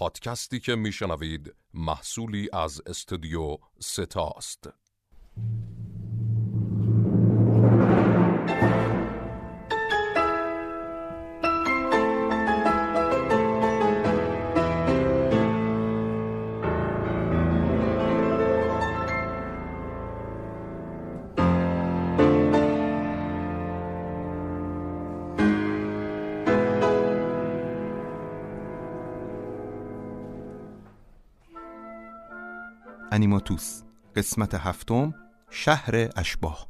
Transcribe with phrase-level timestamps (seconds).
[0.00, 4.68] پادکستی که میشنوید محصولی از استودیو ستاست
[34.30, 35.14] قسمت هفتم
[35.50, 36.69] شهر اشباه.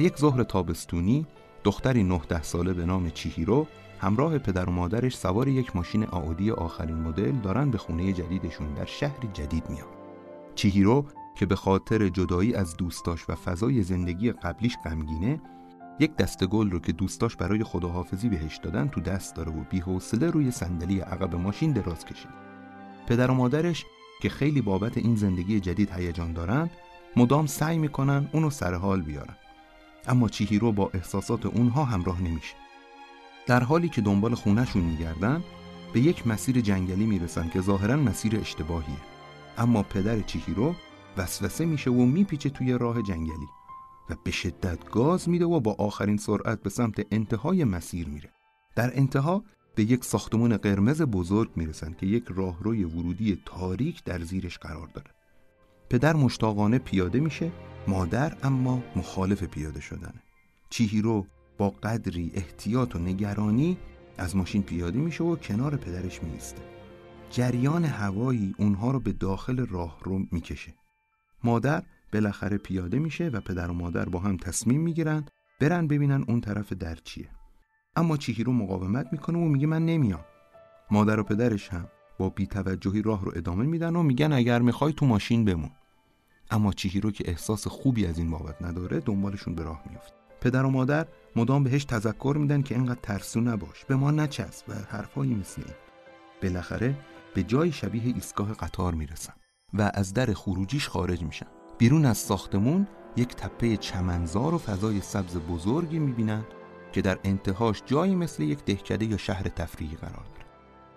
[0.00, 1.26] در یک ظهر تابستونی
[1.64, 3.66] دختری 19 ساله به نام چیهیرو
[3.98, 8.84] همراه پدر و مادرش سوار یک ماشین آودی آخرین مدل دارن به خونه جدیدشون در
[8.84, 9.86] شهری جدید میان.
[10.54, 15.40] چیهیرو که به خاطر جدایی از دوستاش و فضای زندگی قبلیش غمگینه
[15.98, 20.30] یک دسته گل رو که دوستاش برای خداحافظی بهش دادن تو دست داره و بی‌حوصله
[20.30, 22.30] روی صندلی عقب ماشین دراز کشید.
[23.06, 23.84] پدر و مادرش
[24.22, 26.70] که خیلی بابت این زندگی جدید هیجان دارن
[27.16, 29.36] مدام سعی می‌کنن اونو سر حال بیارن
[30.06, 32.54] اما چیهیرو با احساسات اونها همراه نمیشه.
[33.46, 35.44] در حالی که دنبال خونهشون میگردن
[35.92, 38.96] به یک مسیر جنگلی می‌رسن که ظاهرا مسیر اشتباهیه.
[39.58, 40.74] اما پدر چیهیرو
[41.16, 43.48] وسوسه میشه و میپیچه توی راه جنگلی
[44.10, 48.30] و به شدت گاز میده و با آخرین سرعت به سمت انتهای مسیر میره.
[48.76, 54.58] در انتها به یک ساختمان قرمز بزرگ می‌رسن که یک راهروی ورودی تاریک در زیرش
[54.58, 55.10] قرار داره.
[55.90, 57.52] پدر مشتاقانه پیاده میشه
[57.88, 60.22] مادر اما مخالف پیاده شدنه
[60.70, 61.26] چیهیرو
[61.58, 63.76] با قدری احتیاط و نگرانی
[64.18, 66.62] از ماشین پیاده میشه و کنار پدرش میسته
[67.30, 70.74] جریان هوایی اونها رو به داخل راه رو می‌کشه.
[71.44, 75.24] مادر بالاخره پیاده میشه و پدر و مادر با هم تصمیم می‌گیرن
[75.60, 77.28] برن ببینن اون طرف در چیه.
[77.96, 80.24] اما چیهیرو مقاومت می‌کنه و میگه من نمیام.
[80.90, 85.06] مادر و پدرش هم با بیتوجهی راه رو ادامه میدن و میگن اگر می‌خوای تو
[85.06, 85.70] ماشین بمون.
[86.50, 90.14] اما چیهیرو که احساس خوبی از این بابت نداره دنبالشون به راه میافت.
[90.40, 91.06] پدر و مادر
[91.36, 95.74] مدام بهش تذکر میدن که اینقدر ترسو نباش به ما نچسب و حرفایی مثل این.
[96.42, 96.96] بالاخره
[97.34, 99.32] به جای شبیه ایستگاه قطار می‌رسن
[99.74, 101.46] و از در خروجیش خارج میشن.
[101.78, 102.86] بیرون از ساختمون
[103.16, 106.44] یک تپه چمنزار و فضای سبز بزرگی می‌بینن
[106.92, 110.46] که در انتهاش جایی مثل یک دهکده یا شهر تفریحی قرار داره.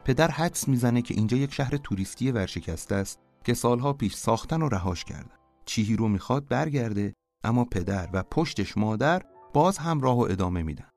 [0.05, 4.69] پدر حدس می‌زنه که اینجا یک شهر توریستی ورشکسته است که سالها پیش ساختن و
[4.69, 5.35] رهاش کردن.
[5.65, 7.13] چیهیرو می‌خواد برگرده
[7.43, 10.89] اما پدر و پشتش مادر باز هم راه و ادامه میدن.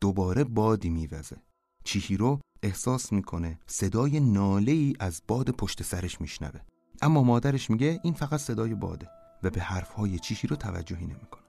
[0.00, 1.36] دوباره بادی میوزه.
[1.84, 6.60] چیهیرو احساس می‌کنه صدای ناله ای از باد پشت سرش میشنوه.
[7.02, 9.08] اما مادرش میگه این فقط صدای باده
[9.42, 11.42] و به حرفهای چیهیرو توجهی نمی‌کنه.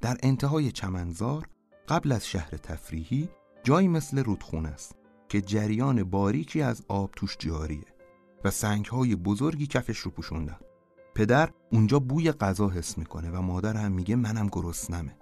[0.00, 1.48] در انتهای چمنزار
[1.88, 3.28] قبل از شهر تفریحی
[3.64, 4.96] جایی مثل رودخونه است
[5.28, 7.86] که جریان باریکی از آب توش جاریه
[8.44, 10.58] و سنگهای بزرگی کفش رو پوشوندن
[11.16, 15.16] پدر اونجا بوی غذا حس می‌کنه و مادر هم میگه منم گرسنمه.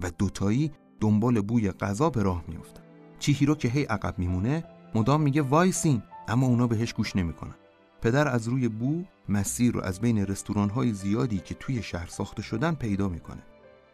[0.00, 2.82] و دوتایی دنبال بوی غذا به راه میافتن.
[3.18, 4.64] چیهیرو که هی عقب میمونه
[4.94, 7.54] مدام میگه وایسین اما اونا بهش گوش نمی‌کنن.
[8.02, 12.42] پدر از روی بو مسیر رو از بین رستوران های زیادی که توی شهر ساخته
[12.42, 13.42] شدن پیدا می‌کنه.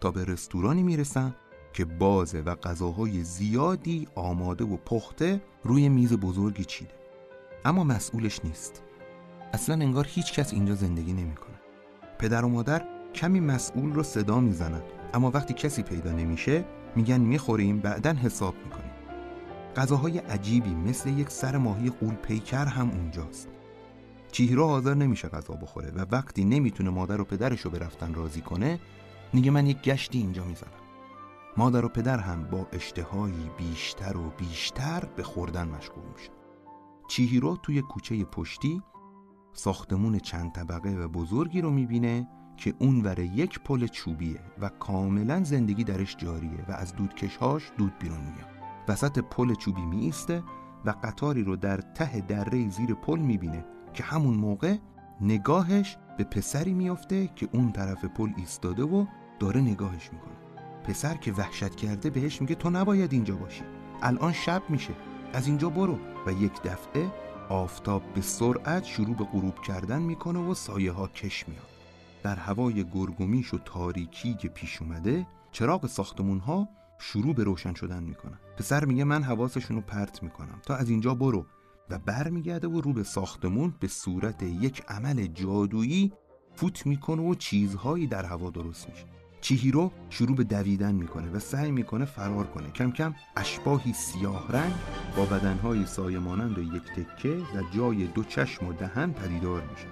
[0.01, 1.35] تا به رستورانی می‌رسن
[1.73, 6.95] که بازه و غذاهای زیادی آماده و پخته روی میز بزرگی چیده.
[7.65, 8.83] اما مسئولش نیست.
[9.53, 11.55] اصلا انگار هیچ کس اینجا زندگی نمی‌کنه.
[12.19, 14.83] پدر و مادر کمی مسئول رو صدا می‌زنن
[15.15, 16.65] اما وقتی کسی پیدا نمیشه
[16.97, 18.91] میگن می‌خوریم بعدا حساب می‌کنیم.
[19.77, 23.49] غذاهای عجیبی مثل یک سر ماهی قول پیکر هم اونجاست.
[24.33, 28.41] چیهرو حاضر نمیشه غذا بخوره و وقتی نمی‌تونه مادر و پدرش رو به رفتن راضی
[28.41, 28.81] کنه
[29.33, 30.71] میگه من یک گشتی اینجا می‌زنم.
[31.57, 36.31] مادر و پدر هم با اشتهایی بیشتر و بیشتر به خوردن مشغول میشه
[37.09, 38.83] چیهیرو توی کوچه پشتی
[39.53, 45.85] ساختمون چند طبقه و بزرگی رو می‌بینه که اونور یک پل چوبیه و کاملا زندگی
[45.85, 48.49] درش جاریه و از دودکشهاش دود بیرون میاد.
[48.89, 50.43] وسط پل چوبی میسته
[50.85, 53.65] و قطاری رو در ته دره زیر پل می‌بینه
[53.95, 54.77] که همون موقع
[55.21, 59.07] نگاهش به پسری میافته که اون طرف پل ایستاده و
[59.39, 60.35] داره نگاهش می‌کنه.
[60.85, 63.63] پسر که وحشت کرده بهش میگه تو نباید اینجا باشی.
[64.03, 64.95] الان شب میشه.
[65.33, 67.13] از اینجا برو و یک دفعه
[67.53, 71.67] آفتاب به سرعت شروع به غروب کردن می‌کنه و سایه ها کش میاد
[72.23, 76.69] در هوای گرگومیش و تاریکی که پیش اومده چراغ ساختمون ها
[76.99, 80.61] شروع به روشن شدن می‌کنن پسر میگه من حواسشون رو پرت می‌کنم.
[80.63, 81.47] تا از اینجا برو.
[81.91, 86.13] و برمیگرده و رو به ساختمون به صورت یک عمل جادویی
[86.55, 89.05] فوت می‌کنه و چیزهایی در هوا درست میشه.
[89.43, 92.71] چیهیرو شروع به دویدن می‌کنه و سعی می‌کنه فرار کنه.
[92.71, 94.73] کم کم اشباهی سیاه رنگ
[95.17, 99.87] با بدنهای سایه مانند و یک تکه در جای دو چشم و دهن پدیدار میشه.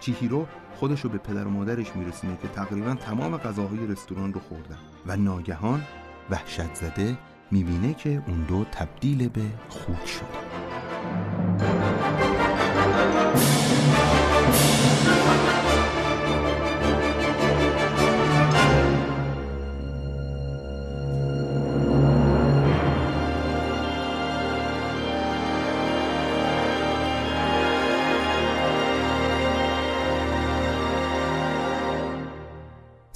[0.00, 4.78] چیهیرو خودش رو به پدر و مادرش میرسونه که تقریبا تمام غذاهای رستوران رو خوردن
[5.06, 5.82] و ناگهان
[6.30, 7.16] وحشت زده
[7.50, 12.13] می‌بینه که اون دو تبدیل به خوک شد.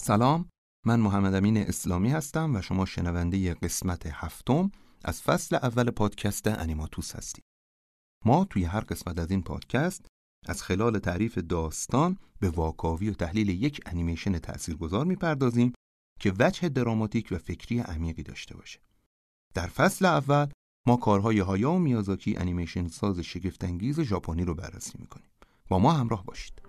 [0.09, 0.49] سلام.
[0.87, 4.71] من محمد امین اسلامی هستم و شما شنونده قسمت هفتم
[5.05, 7.45] از فصل اول پادکست انیماتوس هستید.
[8.25, 10.07] ما توی هر قسمت از این پادکست
[10.47, 15.73] از خلال تعریف داستان به واکاوی و تحلیل یک انیمیشن تاثیرگذار می‌پردازیم
[16.21, 18.81] که وجه دراماتیک و فکری عمیقی داشته باشه.
[19.55, 20.47] در فصل اول
[20.87, 25.31] ما کارهای هایا و میازاکی انیمیشن ساز شگفتانگیز ژاپنی رو بررسی می‌کنیم.
[25.69, 26.68] با ما همراه باشید.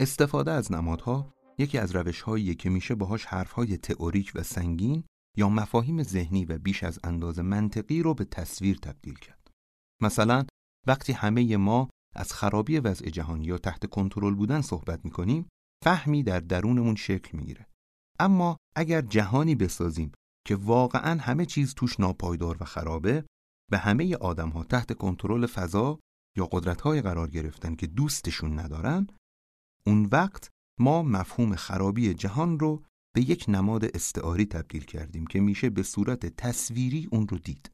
[0.00, 5.04] استفاده از نمادها یکی از روشهایی که میشه باهاش حرفهای تئوریک و سنگین
[5.36, 9.50] یا مفاهیم ذهنی و بیش از اندازه منطقی رو به تصویر تبدیل کرد.
[10.02, 10.44] مثلا
[10.86, 15.48] وقتی همه ما از خرابی وضع جهان یا تحت کنترل بودن صحبت می‌کنیم
[15.84, 17.66] فهمی در درونمون شکل می‌گیره.
[18.20, 20.12] اما اگر جهانی بسازیم
[20.46, 23.24] که واقعا همه چیز توش ناپایدار و خرابه
[23.70, 25.98] به همه آدم ها تحت کنترل فضا
[26.36, 29.06] یا قدرت های قرار گرفتن که دوستشون ندارن
[29.86, 30.50] اون وقت
[30.80, 32.82] ما مفهوم خرابی جهان رو
[33.14, 37.70] به یک نماد استعاری تبدیل کردیم که میشه به صورت تصویری اون رو دید.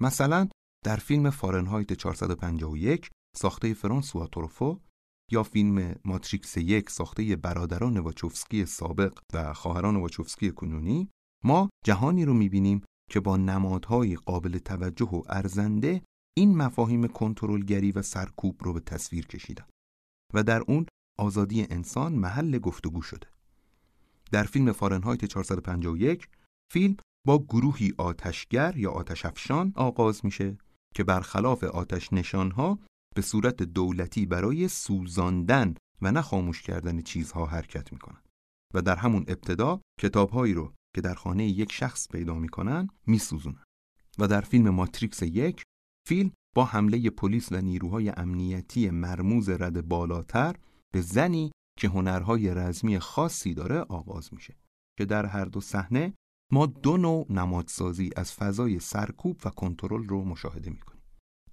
[0.00, 0.48] مثلا
[0.84, 4.80] در فیلم فارنهایت 451 ساخته فرانسوا تروفو
[5.32, 11.10] یا فیلم ماتریکس یک ساخته برادران واچوفسکی سابق و خواهران واچوفسکی کنونی
[11.44, 16.02] ما جهانی رو می‌بینیم که با نمادهای قابل توجه و ارزنده
[16.36, 19.66] این مفاهیم کنترلگری و سرکوب رو به تصویر کشیدن
[20.34, 20.86] و در اون
[21.20, 23.26] آزادی انسان محل گفتگو شده.
[24.32, 26.28] در فیلم فارنهایت 451
[26.72, 26.96] فیلم
[27.26, 30.58] با گروهی آتشگر یا آتش افشان آغاز میشه
[30.94, 32.78] که برخلاف آتش نشانها
[33.14, 38.22] به صورت دولتی برای سوزاندن و نه خاموش کردن چیزها حرکت می‌کنن
[38.74, 43.64] و در همون ابتدا کتابهایی رو که در خانه یک شخص پیدا می‌کنن میسوزونن
[44.18, 45.62] و در فیلم ماتریکس یک
[46.08, 50.56] فیلم با حمله پلیس و نیروهای امنیتی مرموز رد بالاتر
[50.92, 54.56] به زنی که هنرهای رزمی خاصی داره آغاز میشه.
[54.98, 56.14] که در هر دو صحنه
[56.52, 61.02] ما دو نوع نمادسازی از فضای سرکوب و کنترل رو مشاهده می‌کنیم.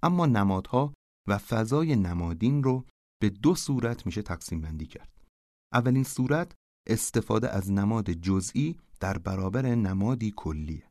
[0.02, 0.94] اما نمادها
[1.28, 2.84] و فضای نمادین رو
[3.20, 5.12] به دو صورت میشه تقسیم بندی کرد.
[5.72, 6.54] اولین صورت
[6.88, 10.90] استفاده از نماد جزئی در برابر نمادی کلیه.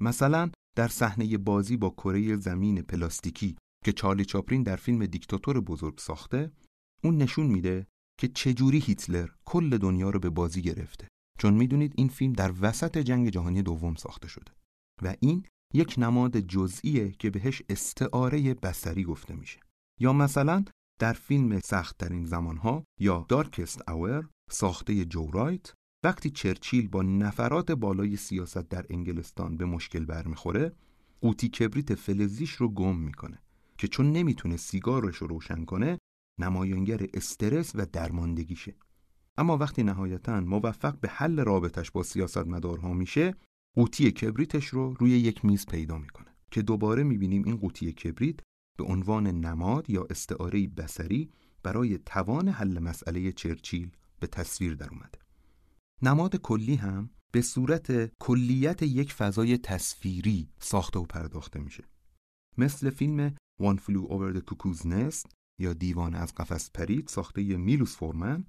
[0.00, 5.98] مثلا در صحنه بازی با کره زمین پلاستیکی که چارلی چاپرین در فیلم دیکتاتور بزرگ
[5.98, 6.52] ساخته
[7.04, 7.86] اون نشون میده
[8.20, 11.08] که چجوری هیتلر کل دنیا رو به بازی گرفته.
[11.38, 14.52] چون می‌دونید این فیلم در وسط جنگ جهانی دوم ساخته شده
[15.02, 19.60] و این یک نماد جزئیه که بهش استعاره بسری گفته میشه.
[20.00, 20.64] یا مثلا
[20.98, 25.72] در فیلم سختترین زمانها یا دارکست اور ساخته جورایت
[26.04, 30.72] وقتی چرچیل با نفرات بالای سیاست در انگلستان به مشکل برمیخوره
[31.20, 33.42] قوطی کبریت فلزیش رو گم می‌کنه
[33.78, 35.98] که چون نمی‌تونه سیگارش رو روشن کنه
[36.38, 38.74] نمایانگر استرس و درماندگیشه.
[39.38, 43.34] اما وقتی نهایتا موفق به حل رابطش با سیاستمدارها میشه
[43.74, 48.36] قوطی کبریتش رو روی یک میز پیدا می‌کنه که دوباره می‌بینیم این قوطی کبریت
[48.78, 51.30] به عنوان نماد یا استعاره بسری
[51.62, 53.90] برای توان حل مسئله چرچیل
[54.20, 55.18] به تصویر در اومده
[56.02, 61.84] نماد کلی هم به صورت کلیت یک فضای تصویری ساخته و پرداخته میشه.
[62.58, 67.96] مثل فیلم One Flew Over the Cuckoo's Nest یا دیوان از قفس پرید ساخته میلوس
[67.96, 68.44] فورمن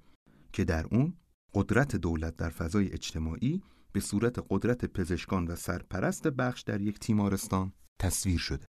[0.54, 1.14] که در اون
[1.54, 3.62] قدرت دولت در فضای اجتماعی
[3.92, 8.66] به صورت قدرت پزشکان و سرپرست بخش در یک تیمارستان تصویر شده.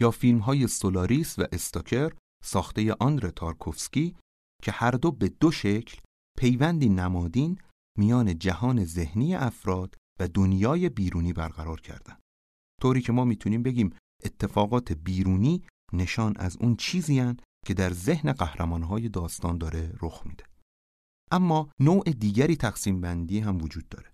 [0.00, 2.12] یا فیلم های سولاریس و استاکر
[2.44, 4.16] ساخته آندر تارکوفسکی
[4.62, 5.98] که هر دو به دو شکل
[6.38, 7.58] پیوندی نمادین
[7.98, 12.20] میان جهان ذهنی افراد و دنیای بیرونی برقرار کردند.
[12.80, 13.90] طوری که ما می‌تونیم بگیم
[14.24, 15.62] اتفاقات بیرونی
[15.92, 17.20] نشان از اون چیزی
[17.66, 20.44] که در ذهن قهرمانهای داستان داره رخ میده.
[21.32, 24.12] اما نوع دیگری تقسیم بندی هم وجود داره.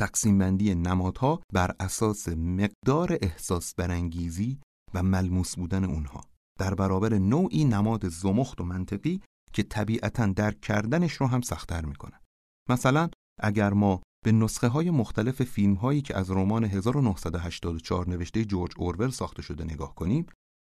[0.00, 4.60] تقسیم بندی نمادها بر اساس مقدار احساس برانگیزی
[4.94, 6.24] و ملموس بودن اونها
[6.58, 9.20] در برابر نوعی نماد زمخت و منطقی
[9.52, 12.20] که طبیعتا درک کردنش رو هم سختتر می‌کنه.
[12.68, 13.08] مثلا
[13.42, 19.10] اگر ما به نسخه های مختلف فیلم هایی که از رمان 1984 نوشته جورج اورول
[19.10, 20.26] ساخته شده نگاه کنیم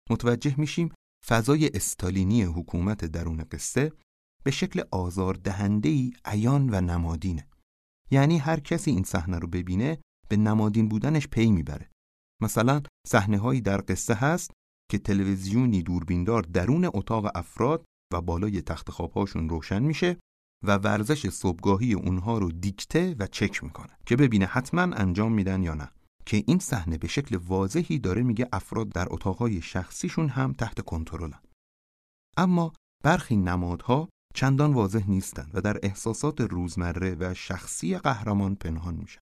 [0.09, 0.91] متوجه میشیم
[1.25, 3.91] فضای استالینی حکومت درون قصه
[4.43, 7.47] به شکل آزار دهنده ای عیان و نمادینه.
[8.11, 11.89] یعنی هر کسی این صحنه رو ببینه به نمادین بودنش پی می‌بره.
[12.41, 14.51] مثلا صحنه هایی در قصه هست
[14.91, 20.17] که تلویزیونی دوربیندار درون اتاق افراد و بالای تخت خوابهاشون روشن میشه
[20.65, 25.73] و ورزش صبحگاهی اونها رو دیکته و چک می‌کنه که ببینه حتما انجام میدن یا
[25.73, 25.91] نه.
[26.29, 31.41] که این صحنه به شکل واضحی داره میگه افراد در اتاقهای شخصیشون هم تحت کنترلن.
[32.37, 39.19] اما برخی نمادها چندان واضح نیستند و در احساسات روزمره و شخصی قهرمان پنهان میشن.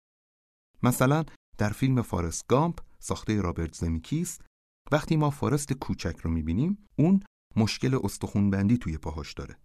[0.82, 1.24] مثلا
[1.58, 4.44] در فیلم فارست گامپ ساخته رابرت زمیکیست
[4.92, 7.22] وقتی ما فارست کوچک رو می‌بینیم اون
[7.56, 9.58] مشکل استخونبندی توی پاهاش داره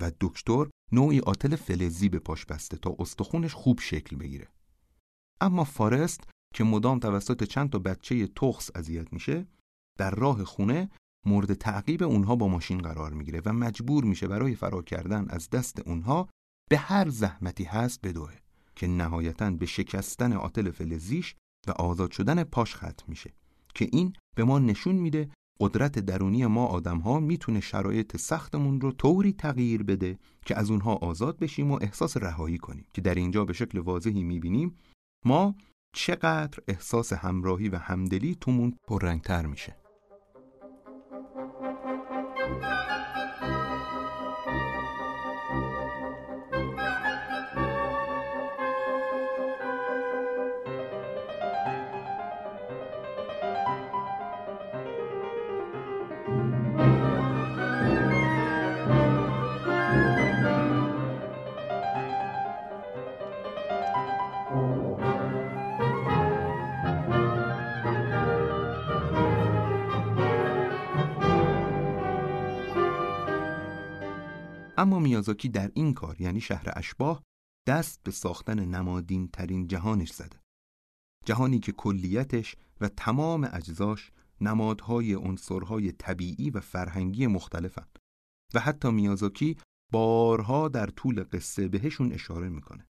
[0.00, 4.48] و دکتر نوعی آتل فلزی به پاش بسته تا استخونش خوب شکل بگیره.
[5.40, 9.46] اما فارست که مدام توسط چند تا بچه تخس اذیت میشه
[9.98, 10.90] در راه خونه
[11.26, 15.88] مورد تعقیب اونها با ماشین قرار می‌گیره و مجبور میشه برای فرار کردن از دست
[15.88, 16.28] اونها
[16.70, 18.32] به هر زحمتی هست بدوه
[18.76, 21.34] که نهایتا به شکستن آتل فلزیش
[21.66, 23.32] و آزاد شدن پاش ختم میشه.
[23.74, 25.30] که این به ما نشون میده
[25.60, 30.94] قدرت درونی ما آدم ها می‌تونه شرایط سختمون رو طوری تغییر بده که از اونها
[30.94, 32.86] آزاد بشیم و احساس رهایی کنیم.
[32.94, 34.78] که در اینجا به شکل واضحی می‌بینیم
[35.24, 35.54] ما
[35.92, 39.76] چقدر احساس همراهی و همدلی تومون پررنگتر میشه.
[74.82, 77.22] اما میازاکی در این کار یعنی شهر اشباه
[77.68, 80.40] دست به ساختن نمادین ترین جهانش زده.
[81.24, 87.98] جهانی که کلیتش و تمام اجزاش نمادهای عنصرهای طبیعی و فرهنگی مختلفند
[88.54, 89.56] و حتی میازاکی
[89.92, 92.86] بارها در طول قصه بهشون اشاره می‌کنه.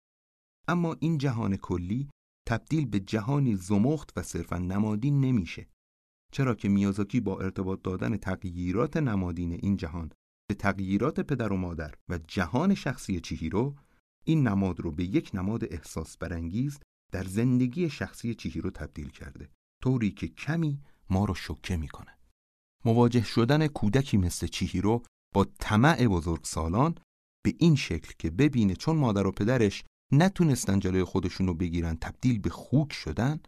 [0.68, 2.10] اما این جهان کلی
[2.48, 5.68] تبدیل به جهانی زمخت و صرفا نمادین نمیشه.
[6.32, 10.12] چرا که میازاکی با ارتباط دادن تغییرات نمادین این جهان
[10.48, 13.76] به تغییرات پدر و مادر و جهان شخصی چیهیرو
[14.24, 16.80] این نماد رو به یک نماد احساس برانگیز
[17.12, 19.50] در زندگی شخصی چیهیرو تبدیل کرده
[19.84, 22.18] طوری که کمی ما رو شوکه می‌کنه.
[22.86, 25.04] مواجه شدن کودکی مثل چیهیرو
[25.36, 26.96] با طمع بزرگ سالان
[27.46, 32.50] به این شکل که ببینه چون مادر و پدرش نتونستن جلوی خودشونو بگیرن تبدیل به
[32.50, 33.40] خوک شدن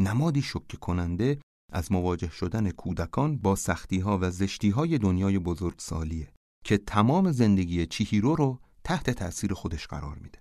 [0.00, 1.38] نمادی شوکه کننده
[1.72, 6.35] از مواجه شدن کودکان با سختی ها و زشتی های دنیای بزرگسالیه
[6.66, 10.38] که تمام زندگی چیهیرو رو تحت تأثیر خودش قرار میده.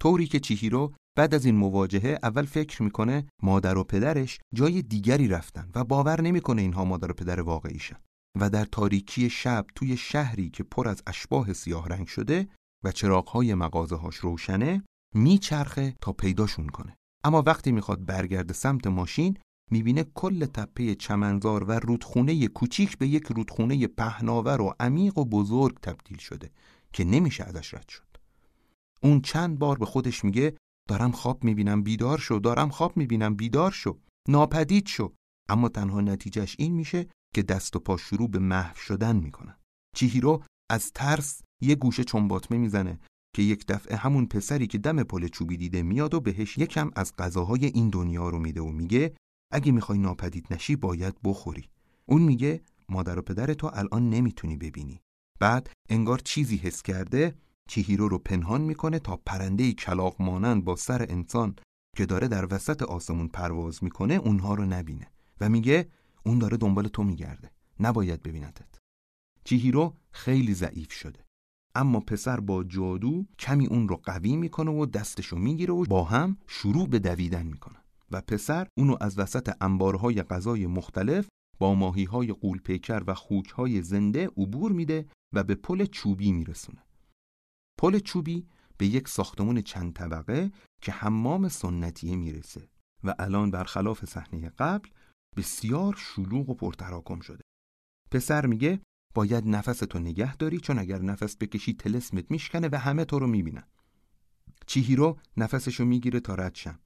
[0.00, 5.28] طوری که چیهیرو بعد از این مواجهه اول فکر می‌کنه مادر و پدرش جای دیگری
[5.28, 7.96] رفتن و باور نمی‌کنه اینها مادر و پدر واقعیشن
[8.40, 12.48] و در تاریکی شب توی شهری که پر از اشباه سیاه رنگ شده
[12.84, 16.96] و چراغهای مغازه هاش روشنه میچرخه تا پیداشون کنه.
[17.24, 19.38] اما وقتی می‌خواد برگرده سمت ماشین
[19.70, 25.80] می‌بینه کل تپه چمنزار و رودخونه کوچیک به یک رودخونه پهناور و عمیق و بزرگ
[25.80, 26.50] تبدیل شده
[26.92, 28.16] که نمیشه ازش رد شد.
[29.02, 30.56] اون چند بار به خودش میگه
[30.88, 35.12] دارم خواب می‌بینم بیدار شو دارم خواب می‌بینم بیدار شو ناپدید شو.
[35.48, 39.56] اما تنها نتیجهش این میشه که دست و پا شروع به محو شدن می‌کنن.
[39.96, 43.00] چیهیرو از ترس یه گوشه چنباتمه می‌زنه
[43.36, 47.16] که یک دفعه همون پسری که دم پل چوبی دیده میاد و بهش یکم از
[47.16, 49.14] غذاهای این دنیا رو میده و میگه
[49.54, 51.68] اگه می‌خوای ناپدید نشی باید بخوری.
[52.06, 55.00] اون میگه مادر و پدر تو الان نمی‌تونی ببینی.
[55.40, 57.34] بعد انگار چیزی حس کرده
[57.68, 61.56] چیهیرو رو پنهان می‌کنه تا پرنده کلاق مانند با سر انسان
[61.96, 65.06] که داره در وسط آسمون پرواز می‌کنه اونها رو نبینه.
[65.40, 65.88] و میگه
[66.26, 67.50] اون داره دنبال تو میگرده.
[67.80, 68.78] نباید ببیندت
[69.44, 71.24] چیهیرو خیلی ضعیف شده.
[71.74, 76.36] اما پسر با جادو کمی اون رو قوی می‌کنه و دستشو می‌گیره و با هم
[76.46, 77.83] شروع به دویدن می‌کنه
[78.14, 81.28] و پسر اونو از وسط انبارهای غذای مختلف
[81.58, 86.82] با ماهی های قولپیکر و خوک های زنده عبور میده و به پل چوبی میرسونه.
[87.78, 88.46] پل چوبی
[88.78, 90.50] به یک ساختمون چند طبقه
[90.82, 92.68] که حمام سنتیه می‌رسه
[93.04, 94.88] و الان برخلاف صحنه قبل
[95.36, 97.42] بسیار شلوغ و پرتراکم شده.
[98.10, 98.80] پسر میگه
[99.14, 103.68] باید نفستو نگه داری چون اگر نفس بکشی تلسمت میشکنه و همه تو رو می‌بینن.
[104.66, 106.78] چیهیرو نفسشو می‌گیره تا رد شن.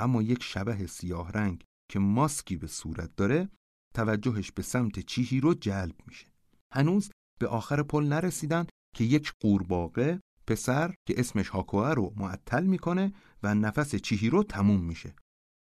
[0.00, 3.48] اما یک شبه سیاه رنگ که ماسکی به صورت داره
[3.94, 6.26] توجهش به سمت چیهیرو جلب میشه.
[6.74, 8.66] هنوز به آخر پل نرسیدن
[8.96, 15.14] که یک قورباغه پسر که اسمش هاکوه رو معطل می‌کنه و نفس چیهیرو تموم میشه.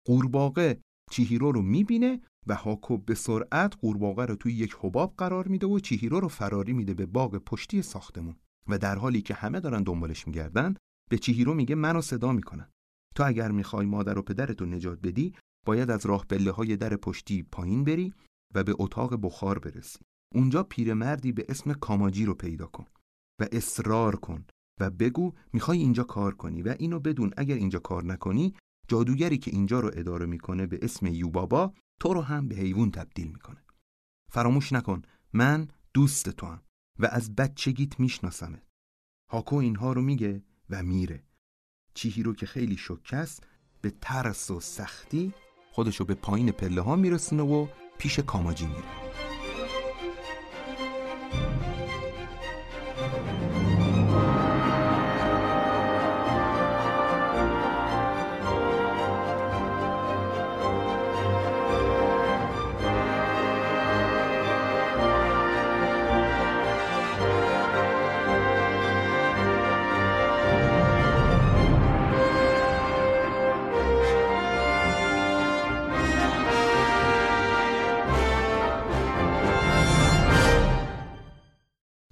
[0.07, 5.67] قورباغه چیهیرو رو می‌بینه و هاکو به سرعت قورباغه رو توی یک حباب قرار میده
[5.67, 8.37] و چیهیرو رو فراری میده به باغ پشتی ساختمون
[8.69, 10.75] و در حالی که همه دارن دنبالش میگردن
[11.11, 12.71] به چیهیرو میگه منو صدا می‌کنن
[13.17, 15.35] تو اگر می‌خوای مادر و پدرتو نجات بدی
[15.67, 18.15] باید از راه پله های در پشتی پایین بری
[18.55, 19.99] و به اتاق بخار برسی.
[20.35, 22.85] اونجا پیرمردی به اسم کاماجی رو پیدا کن
[23.41, 24.45] و اصرار کن
[24.81, 28.55] و بگو می‌خوای اینجا کار کنی و اینو بدون اگر اینجا کار نکنی
[28.89, 33.27] جادوگری که اینجا رو اداره می‌کنه به اسم یوبابا تو رو هم به حیوان تبدیل
[33.27, 33.65] می‌کنه.
[34.31, 36.63] فراموش نکن من دوست تو هم
[36.99, 38.63] و از بچگیت میشناسمت.
[39.31, 41.26] هاکو اینها رو میگه و میره.
[41.97, 43.43] چیهی که خیلی شکست
[43.81, 45.35] به ترس و سختی
[45.73, 47.67] خودشو به پایین پله ها میرسونه و
[47.99, 49.06] پیش کاماجی میره.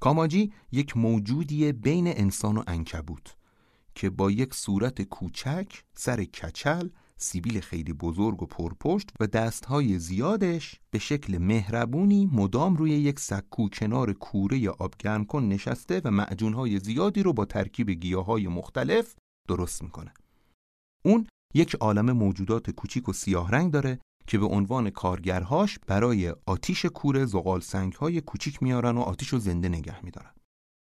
[0.05, 3.37] کاماجی یک موجودی بین انسان و انکبوت
[3.95, 10.81] که با یک صورت کوچک، سر کچل، سیبیل خیلی بزرگ و پرپشت و دستهای زیادش
[10.91, 16.79] به شکل مهربونی مدام روی یک سکو کنار کوره یا آبگرم کن نشسته و معجونهای
[16.79, 19.15] زیادی رو با ترکیب گیاهای مختلف
[19.49, 20.15] درست می‌کنه.
[21.05, 26.87] اون یک عالم موجودات کوچیک و سیاه رنگ داره که به عنوان کارگرهاش برای آتیش
[26.87, 30.35] کوره زغال سنگ های کوچیک میارن و آتیش رو زنده نگه میدارن.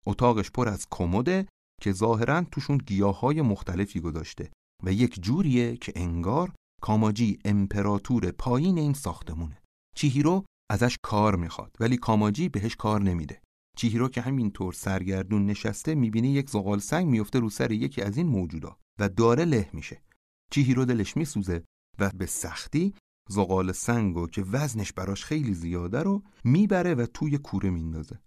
[0.06, 1.46] اتاقش پر از کمده
[1.82, 4.50] که ظاهرا توشون گیاه های مختلفی گذاشته
[4.82, 6.52] و یک جوریه که انگار
[6.82, 9.62] کاماجی امپراتور پایین این ساختمونه.
[9.96, 13.40] چیهیرو ازش کار می‌خواد ولی کاماجی بهش کار نمیده.
[13.76, 18.26] چیهیرو که همینطور سرگردون نشسته می‌بینه یک زغال سنگ میفته رو سر یکی از این
[18.26, 20.02] موجودا و داره له میشه.
[20.50, 21.64] چیهیرو دلش میسوزه
[21.98, 22.94] و به سختی
[23.28, 28.18] زغال سنگو که وزنش براش خیلی زیاده رو می‌بره و توی کوره میندازه.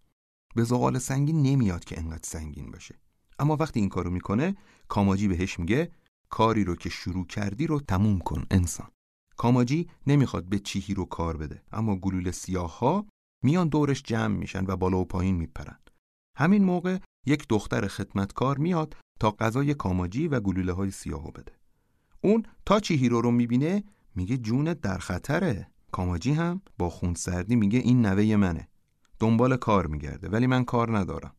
[0.55, 2.95] به زغال سنگی نمیاد که انقدر سنگین باشه.
[3.39, 4.55] اما وقتی این کارو می‌کنه
[4.87, 5.91] کاماجی بهش میگه
[6.29, 8.87] کاری رو که شروع کردی رو تموم کن انسان.
[9.37, 13.05] کاماجی نمی‌خواد به چیهی رو کار بده اما گلوله سیاه ها
[13.43, 15.79] میان دورش جمع میشن و بالا و پایین میپرن.
[16.37, 21.51] همین موقع یک دختر خدمتکار میاد تا غذای کاماجی و گلوله های سیاهو بده.
[22.21, 23.83] اون تا چیهیرو رو می‌بینه
[24.17, 25.67] میگه جونت در خطره.
[25.91, 28.67] کاماجی هم با خونسردی میگه این نوه منه.
[29.19, 31.35] دنبال کار میگرده ولی من کار ندارم.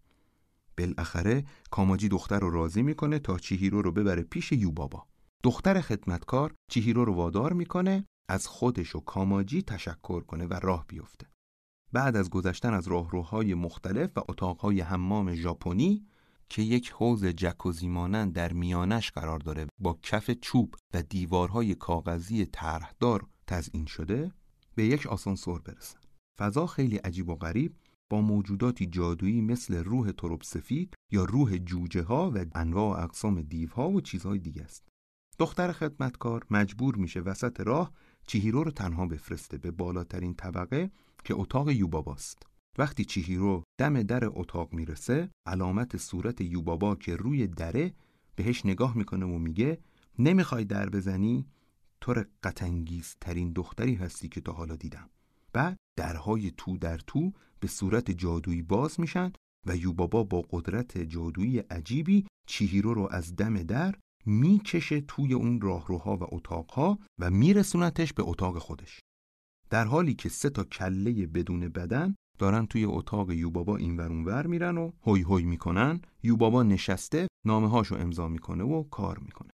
[0.78, 5.06] بالاخره کاماجی دختر رو راضی می‌کنه تا چیهیرو رو ببره پیش یوبابا
[5.42, 11.26] دختر خدمتکار چیهیرو رو وادار می‌کنه از خودش و کاماجی تشکر کنه و راه بیفته.
[11.92, 16.06] بعد از گذشتن از راهروهای مختلف و اتاقهای حمام ژاپنی
[16.50, 22.46] که یک حوز جکوزی مانند در میانش قرار داره با کف چوب و دیوارهای کاغذی
[22.46, 24.32] طرحدار تزئین شده
[24.74, 25.98] به یک آسانسور برسن
[26.38, 27.76] فضا خیلی عجیب و غریب
[28.10, 33.42] با موجوداتی جادویی مثل روح تروب سفید یا روح جوجه ها و انواع و اقسام
[33.42, 34.88] دیوها و چیزهای دیگه است.
[35.38, 37.92] دختر خدمتکار مجبور میشه وسط راه
[38.26, 40.90] چیهیرو رو تنها بفرسته به بالاترین طبقه
[41.24, 42.46] که اتاق یوباباست.
[42.78, 47.94] وقتی چیهیرو دم در اتاق می‌رسه علامت صورت یوبابا که روی دره
[48.36, 49.78] بهش نگاه می‌کنه و میگه
[50.18, 51.46] نمی‌خوای در بزنی؟
[52.00, 55.10] تو رقتانگیز ترین دختری هستی که تا حالا دیدم.
[55.52, 59.32] بعد درهای تو در تو به صورت جادویی باز میشن
[59.66, 63.94] و یوبابا با قدرت جادویی عجیبی چیهیرو رو از دم در
[64.26, 69.00] می‌کشه توی اون راهروها و اتاقها و میرسونتش به اتاق خودش.
[69.70, 74.78] در حالی که سه تا کله بدون بدن دارن توی اتاق یوبابا این ور میرن
[74.78, 76.00] و هوی هوی می‌کنن.
[76.22, 79.50] یوبابا نشسته نامه هاشو امضا می‌کنه و کار می‌کنه.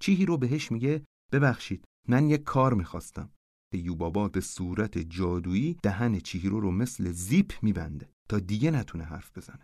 [0.00, 3.30] چیهیرو بهش میگه ببخشید من یک کار می‌خواستم.
[3.74, 9.62] یوبابا به صورت جادویی دهن چیهیرو رو مثل زیپ میبنده تا دیگه نتونه حرف بزنه.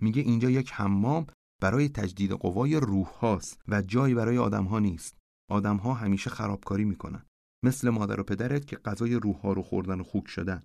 [0.00, 1.26] میگه اینجا یک حمام
[1.62, 5.18] برای تجدید قوای روح هاست و جایی برای آدم ها نیست.
[5.50, 7.26] آدم ها همیشه خرابکاری می‌کنن.
[7.64, 10.62] مثل مادر و پدرت که غذای روح ها رو خوردن و خوک شدن.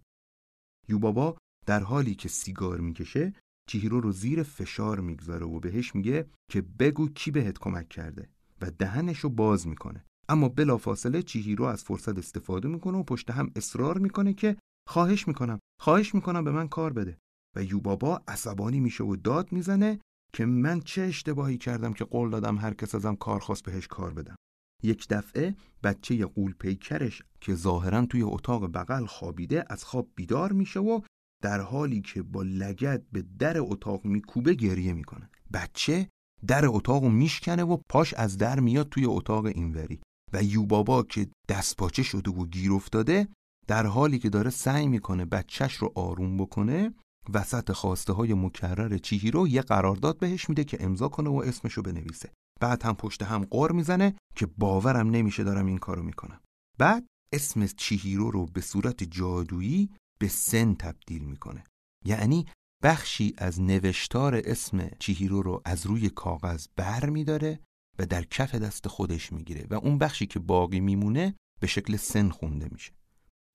[0.89, 3.33] یوبابا در حالی که سیگار می‌کشه
[3.69, 8.29] چیهیرو رو زیر فشار می‌گذاره و بهش میگه که بگو کی بهت کمک کرده
[8.61, 10.05] و دهنش رو باز می‌کنه.
[10.29, 15.59] اما بلافاصله چیهیرو از فرصت استفاده می‌کنه و پشت هم اصرار می‌کنه که خواهش می‌کنم
[15.81, 17.17] خواهش می‌کنم به من کار بده.
[17.55, 19.99] و یوبابا عصبانی میشه و داد می‌زنه
[20.33, 24.13] که من چه اشتباهی کردم که قول دادم هر کس ازم کار خواست بهش کار
[24.13, 24.35] بدم.
[24.83, 30.79] یک دفعه بچه قول پیکرش که ظاهرا توی اتاق بغل خوابیده از خواب بیدار میشه
[30.79, 31.01] و
[31.43, 35.29] در حالی که با لگت به در اتاق میکوبه گریه می‌کنه.
[35.53, 36.09] بچه
[36.47, 39.99] در اتاق میشکنه و پاش از در میاد توی اتاق اینوری.
[40.33, 43.27] و یوبابا که دستپاچه شده و گیر افتاده
[43.67, 46.93] در حالی که داره سعی می‌کنه بچهش رو آروم بکنه
[47.33, 52.29] وسط خواسته های مکرر چیهیرو یه قرارداد بهش میده که امضا کنه و اسمشو بنویسه.
[52.59, 56.41] بعد هم پشت هم قر می‌زنه که باورم نمیشه دارم این کارو می‌کنم.
[56.77, 59.89] بعد اسم چیهیرو رو به صورت جادویی
[60.19, 61.63] به سن تبدیل می‌کنه.
[62.05, 62.45] یعنی
[62.83, 67.59] بخشی از نوشتار اسم چیهیرو رو از روی کاغذ بر میداره
[67.99, 72.29] و در کف دست خودش می‌گیره و اون بخشی که باقی میمونه به شکل سن
[72.29, 72.93] خونده میشه.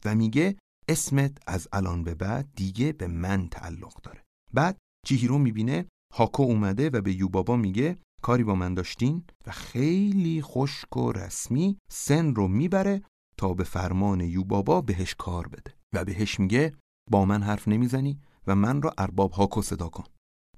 [0.05, 0.57] و میگه
[0.89, 4.23] اسمت از الان به بعد دیگه به من تعلق داره.
[4.53, 10.43] بعد چیهیرو می‌بینه هاکو اومده و به یوبابا میگه کاری با من داشتین و خیلی
[10.43, 13.03] خشک و رسمی سن رو می‌بره
[13.37, 16.73] تا به فرمان یوبابا بهش کار بده و بهش میگه
[17.11, 20.05] با من حرف نمی‌زنی و من را ارباب هاکو صدا کن.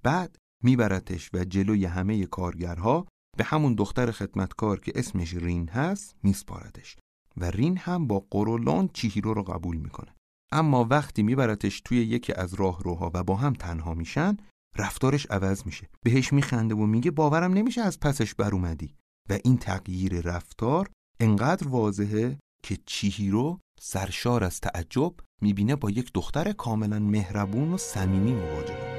[0.03, 6.97] بعد میبرتش و جلوی همه کارگرها به همون دختر خدمتکار که اسمش رین هست میسپاردش
[7.37, 10.15] و رین هم با قرولان چیهیرو رو قبول می‌کنه.
[10.53, 14.37] اما وقتی میبرتش توی یکی از راهروها و با هم تنها میشن
[14.77, 15.89] رفتارش عوض میشه.
[16.03, 18.95] بهش میخنده و میگه باورم نمیشه از پسش بر اومدی.
[19.31, 26.53] و این تغییر رفتار انقدر واضحه که چیهیرو سرشار از تعجب می‌بینه با یک دختر
[26.53, 28.94] کاملا مهربون و صمیمی مواجهه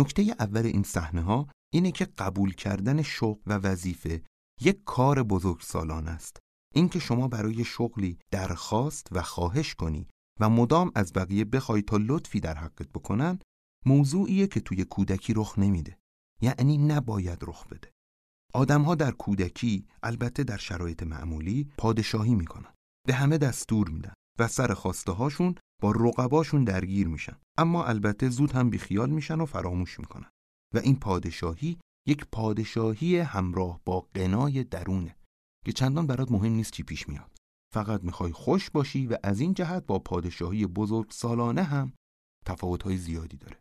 [0.00, 4.22] نکته اول این صحنه ها اینه که قبول کردن شغل و وظیفه
[4.60, 6.38] یک کار بزرگ سالان است.
[6.74, 10.06] اینکه شما برای شغلی درخواست و خواهش کنی
[10.40, 13.38] و مدام از بقیه بخوای تا لطفی در حقت بکنن
[13.86, 15.98] موضوعیه که توی کودکی رخ نمیده.
[16.42, 17.90] یعنی نباید رخ بده.
[18.54, 22.74] آدمها در کودکی البته در شرایط معمولی پادشاهی می‌کنن.
[23.06, 27.36] به همه دستور میدن و سر خواسته هاشون با رقباشون درگیر میشن.
[27.58, 30.30] اما البته زود هم بیخیال میشن و فراموش می‌کنن.
[30.74, 35.16] و این پادشاهی یک پادشاهی همراه با قنای درونه
[35.64, 37.30] که چندان برات مهم نیست چی پیش میاد.
[37.74, 41.92] فقط می‌خوای خوش باشی و از این جهت با پادشاهی بزرگ سالانه هم
[42.46, 43.56] تفاوتهای زیادی داره.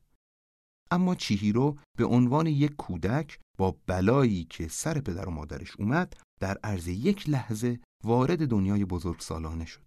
[0.91, 6.57] اما چیهیرو به عنوان یک کودک با بلایی که سر پدر و مادرش اومد در
[6.63, 9.81] عرض یک لحظه وارد دنیای بزرگ سالانه شد.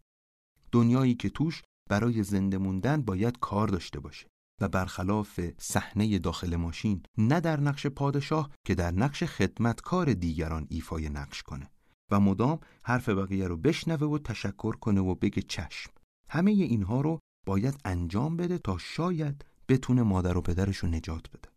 [0.72, 1.62] دنیایی که توش
[1.92, 4.26] برای زنده موندن باید کار داشته باشه
[4.60, 11.08] و برخلاف صحنه داخل ماشین نه در نقش پادشاه که در نقش خدمتکار دیگران ایفای
[11.08, 11.70] نقش کنه
[12.10, 15.90] و مدام حرف بقیه رو بشنوه و تشکر کنه و بگه چشم.
[16.28, 21.48] همه اینها رو باید انجام بده تا شاید بتونه مادر و پدرش رو نجات بده.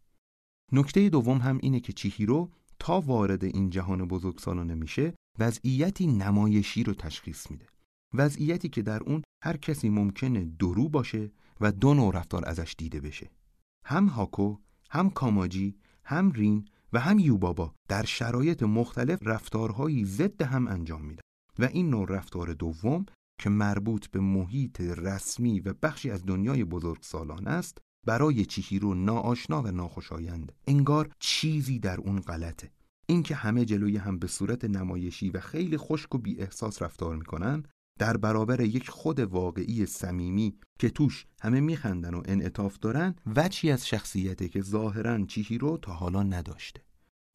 [0.71, 6.93] نکته دوم هم اینه که چیهیرو تا وارد این جهان بزرگسالانه میشه وضعیتی نمایشی رو
[6.93, 7.65] تشخیص میده.
[8.17, 12.99] وضعیتی که در اون هر کسی ممکنه درو باشه و دو نوع رفتار ازش دیده
[12.99, 13.29] بشه.
[13.85, 14.57] هم هاکو
[14.89, 21.21] هم کاماجی هم رین و هم یوبابا در شرایط مختلف رفتارهایی ضد هم انجام میدن.
[21.59, 23.05] و این نوع رفتار دوم
[23.41, 29.61] که مربوط به محیط رسمی و بخشی از دنیای بزرگ سالان است برای چیهیرو ناآشنا
[29.61, 30.51] و ناخوشایند.
[30.67, 32.71] انگار چیزی در اون غلطه.
[33.07, 37.63] اینکه همه جلوی هم به صورت نمایشی و خیلی خشک و بی احساس رفتار می‌کنن
[37.99, 43.87] در برابر یک خود واقعی صمیمی که توش همه میخندن و انعطاف دارن وچی از
[43.87, 46.81] شخصیته که ظاهرا چیهیرو تا حالا نداشته.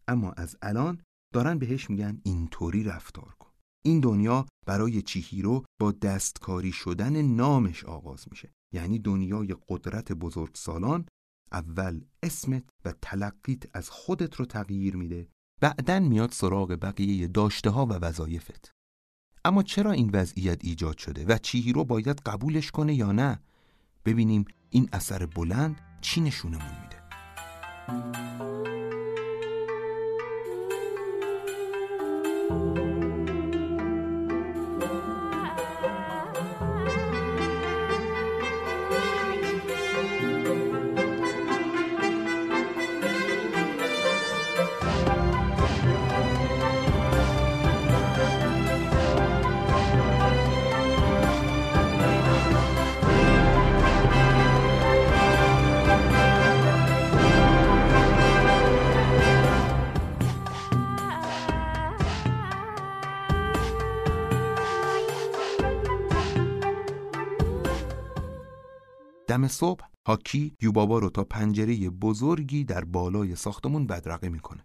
[0.09, 1.01] اما از الان
[1.35, 3.51] دارن بهش میگن اینطوری رفتار کن.
[3.85, 8.53] این دنیا برای چیهیرو با دستکاری شدن نامش آغاز میشه.
[8.75, 11.07] یعنی دنیای قدرت بزرگ سالان
[11.53, 15.29] اول اسمت و تلقیت از خودت رو تغییر میده
[15.61, 18.73] بعدن میاد سراغ بقیه داشته ها و وظایفت.
[19.45, 23.41] اما چرا این وضعیت ایجاد شده و چیهیرو باید قبولش کنه یا نه؟
[24.05, 27.01] ببینیم این اثر بلند چی نشونمون میده.
[69.31, 74.65] دم صبح هاکی یوبابا رو تا پنجره بزرگی در بالای ساختمون بدرقه می‌کنه.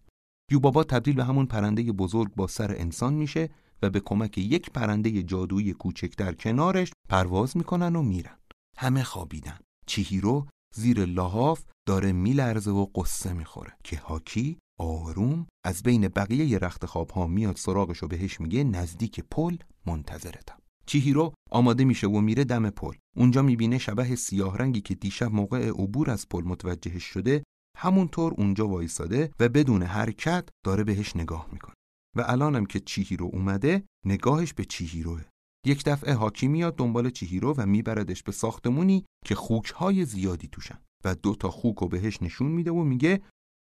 [0.51, 3.49] یوبابا تبدیل به همون پرنده بزرگ با سر انسان میشه
[3.81, 8.37] و به کمک یک پرنده جادویی کوچک در کنارش پرواز می‌کنن و میرن.
[8.77, 9.59] همه خوابیدن.
[9.85, 16.85] چیهیرو زیر لحاف داره میلرزه و قصه می‌خوره که هاکی آروم از بین بقیه رخت
[16.85, 20.57] خواب ها میاد سراغش و بهش میگه نزدیک پل منتظرتم.
[20.85, 22.93] چیهیرو آماده میشه و میره دم پل.
[23.17, 27.43] اونجا می‌بینه شبه سیاه رنگی که دیشب موقع عبور از پل متوجهش شده
[27.77, 31.75] همونطور اونجا وایساده و بدون حرکت داره بهش نگاه می‌کنه.
[32.15, 35.21] و الانم که چیهیرو اومده نگاهش به چیهیروه.
[35.65, 41.15] یک دفعه حاکی میاد دنبال چیهیرو و میبردش به ساختمونی که خوکهای زیادی توشن و
[41.15, 43.21] دو تا خوک رو بهش نشون میده و میگه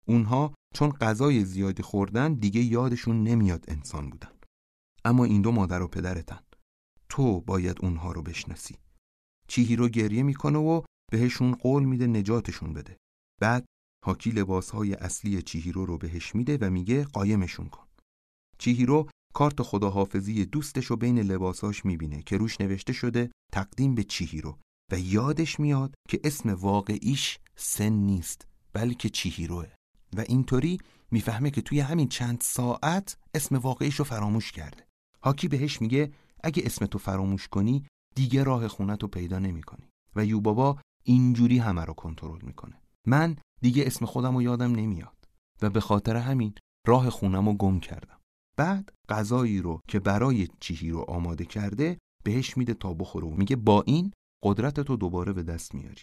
[0.09, 4.31] اونها چون غذای زیادی خوردن دیگه یادشون نمیاد انسان بودن.
[5.05, 6.39] اما این دو مادر و پدرتن.
[7.09, 8.77] تو باید اونها رو بشناسی.
[9.49, 12.97] چیهیرو گریه می‌کنه و بهشون قول میده نجاتشون بده.
[13.41, 13.65] بعد
[14.05, 17.87] هاکی لباسهای اصلی چیهیرو رو بهش میده و میگه قایمشون کن.
[18.59, 24.59] چیهیرو کارت خداحافظی دوستش رو بین لباساش می‌بینه که روش نوشته شده تقدیم به چیهیرو
[24.93, 29.67] و یادش میاد که اسم واقعیش سن نیست بلکه چیهیروه
[30.17, 30.79] و اینطوری
[31.11, 34.87] می‌فهمه که توی همین چند ساعت اسم واقعیش رو فراموش کرده.
[35.23, 36.13] هاکی بهش میگه
[36.47, 41.95] اگه اسمتو فراموش کنی دیگه راه خونت رو پیدا نمی‌کنی و یوبابا اینجوری همه رو
[41.95, 42.83] کنترل می‌کنه.
[43.07, 45.17] من دیگه اسم خودم رو یادم نمیاد
[45.63, 46.55] و به خاطر همین
[46.87, 48.21] راه خونم رو گم کردم.
[48.57, 53.57] بعد غذایی رو که برای چیهی رو آماده کرده بهش میده تا بخوره و میگه
[53.57, 56.03] با این قدرت تو دوباره به دست میاری.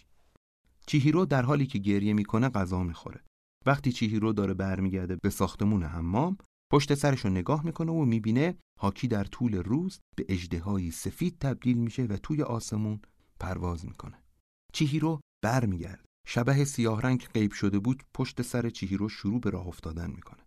[0.86, 3.20] چیهیرو در حالی که گریه می‌کنه غذا می‌خوره.
[3.66, 6.36] وقتی چیهیرو داره برمیگرده به ساختمون حمام
[6.74, 11.78] پشت سرش رو نگاه می‌کنه و می‌بینه هاکی در طول روز به اجدهایی سفید تبدیل
[11.78, 13.00] میشه و توی آسمون
[13.40, 14.22] پرواز می‌کنه.
[14.72, 16.02] چیهیرو برمیگرده.
[16.26, 20.46] شبه سیاه رنگ غیب شده بود پشت سر چیهیرو شروع به راه افتادن می‌کنه.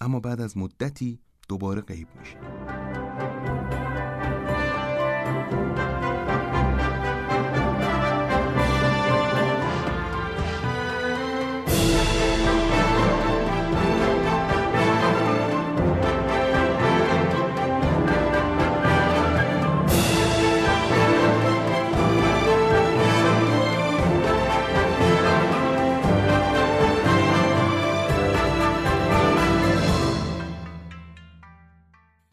[0.00, 2.36] اما بعد از مدتی دوباره غیب میشه.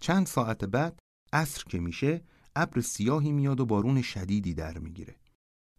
[0.08, 1.00] چند ساعت بعد
[1.34, 2.22] عصر که میشه
[2.56, 5.15] ابر سیاهی میاد و بارون شدیدی در می‌گیره.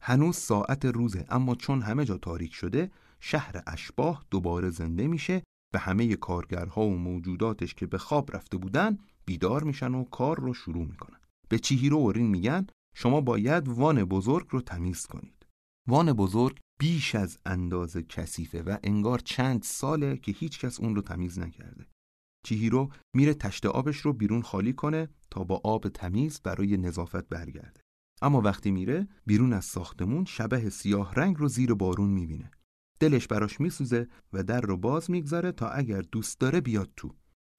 [0.03, 5.43] هنوز ساعت روزه اما چون همه جا تاریک شده شهر اشباه دوباره زنده میشه
[5.75, 10.55] و همه کارگرها و موجوداتش که به خواب رفته بودن بیدار میشن و کار رو
[10.55, 11.21] شروع می‌کنن.
[11.49, 15.47] به چیهیرو و رین میگن شما باید وان بزرگ رو تمیز کنید.
[15.87, 21.03] وان بزرگ بیش از اندازه کثیفه و انگار چند ساله که هیچ کس اون رو
[21.03, 21.87] تمیز نکرده.
[22.43, 27.81] چیهیرو میره تشت آبش رو بیرون خالی کنه تا با آب تمیز برای نظافت برگرده.
[28.23, 32.51] اما وقتی میره بیرون از ساختمون شبه سیاه رنگ رو زیر بارون می‌بینه.
[33.01, 37.15] دلش براش میسوزه و در رو باز می‌گذاره تا اگر دوست داره بیاد تو.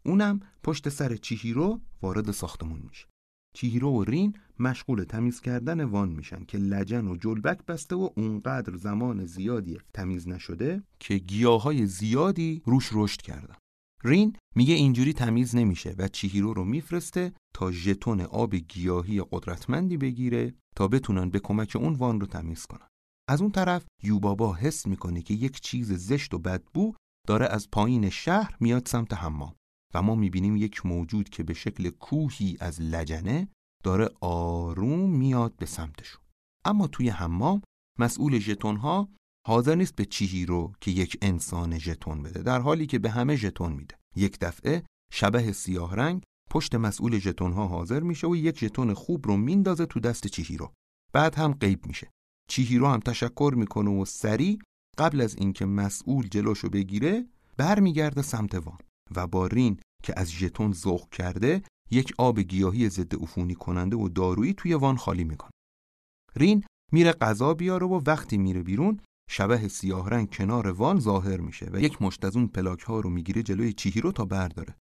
[0.05, 3.07] اونم پشت سر چیهیرو وارد ساختمون میشه.
[3.55, 8.75] چیهیرو و رین مشغول تمیز کردن وان میشن که لجن و جلبک بسته و اونقدر
[8.75, 13.55] زمان زیادی تمیز نشده که گیاهای زیادی روش رشد کردن.
[14.03, 20.53] رین میگه اینجوری تمیز نمیشه و چیهیرو رو میفرسته تا ژتون آب گیاهی قدرتمندی بگیره
[20.75, 22.87] تا بتونن به کمک اون وان رو تمیز کنن.
[23.29, 26.93] از اون طرف یوبابا حس می‌کنه که یک چیز زشت و بدبو
[27.27, 29.55] داره از پایین شهر میاد سمت حمام
[29.93, 33.47] و ما می‌بینیم یک موجود که به شکل کوهی از لجنه
[33.83, 36.21] داره آروم میاد به سمتشون.
[36.65, 37.61] اما توی حمام
[37.99, 39.09] مسئول ژتون ها
[39.49, 43.73] حاضر نیست به چیهیرو که یک انسان ژتون بده در حالی که به همه ژتون
[43.73, 43.95] میده.
[44.15, 44.83] یک دفعه
[45.13, 49.85] شبه سیاه رنگ پشت مسئول ژتون ها حاضر میشه و یک ژتون خوب رو میندازه
[49.85, 50.71] تو دست چیهیرو
[51.13, 52.09] بعد هم غیب میشه.
[52.49, 54.59] چیهیرو هم تشکر می‌کنه و سری
[54.97, 57.25] قبل از اینکه مسئول جلوشو بگیره
[57.57, 58.77] برمیگرده سمت وان
[59.15, 64.09] و با رین که از ژتون ذوق کرده یک آب گیاهی ضد عفونی کننده و
[64.09, 65.51] دارویی توی وان خالی می‌کنه.
[66.35, 68.99] رین میره غذا بیاره و وقتی میره بیرون
[69.31, 73.09] شبه سیاه رنگ کنار وان ظاهر میشه و یک مشت از اون پلاک ها رو
[73.09, 74.75] می‌گیره جلوی چیهیرو تا برداره.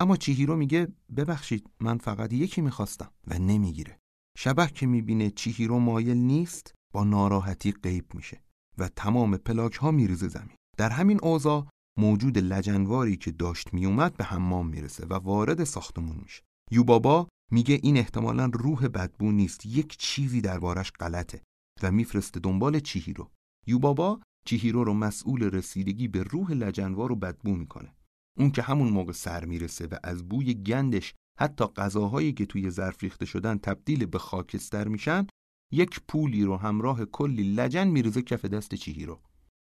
[0.00, 3.10] اما چیهیرو میگه ببخشید من فقط یکی می‌خواستم.
[3.26, 3.98] و نمی‌گیره.
[4.38, 8.42] شبه که می‌بینه چیهیرو مایل نیست با ناراحتی غیب میشه
[8.78, 10.56] و تمام پلاک ها میریزه زمین.
[10.76, 11.66] در همین اوضاع
[11.98, 16.42] موجود لجنواری که داشت میومد به حمام می‌رسه و وارد ساختمون میشه.
[16.70, 21.42] یوبابا میگه این احتمالا روح بدبو نیست یک چیزی دربارش غلطه
[21.82, 23.30] و میفرسته دنبال چیهیرو
[23.66, 27.94] یوبابا چیهیرو رو مسئول رسیدگی به روح لجنوار رو بدبو می‌کنه.
[28.38, 33.02] اون که همون موقع سر می‌رسه و از بوی گندش حتی غذاهایی که توی ظرف
[33.02, 35.26] ریخته شدن تبدیل به خاکستر میشن
[35.72, 39.20] یک پولی رو همراه کلی لجن میریزه کف دست چیهیرو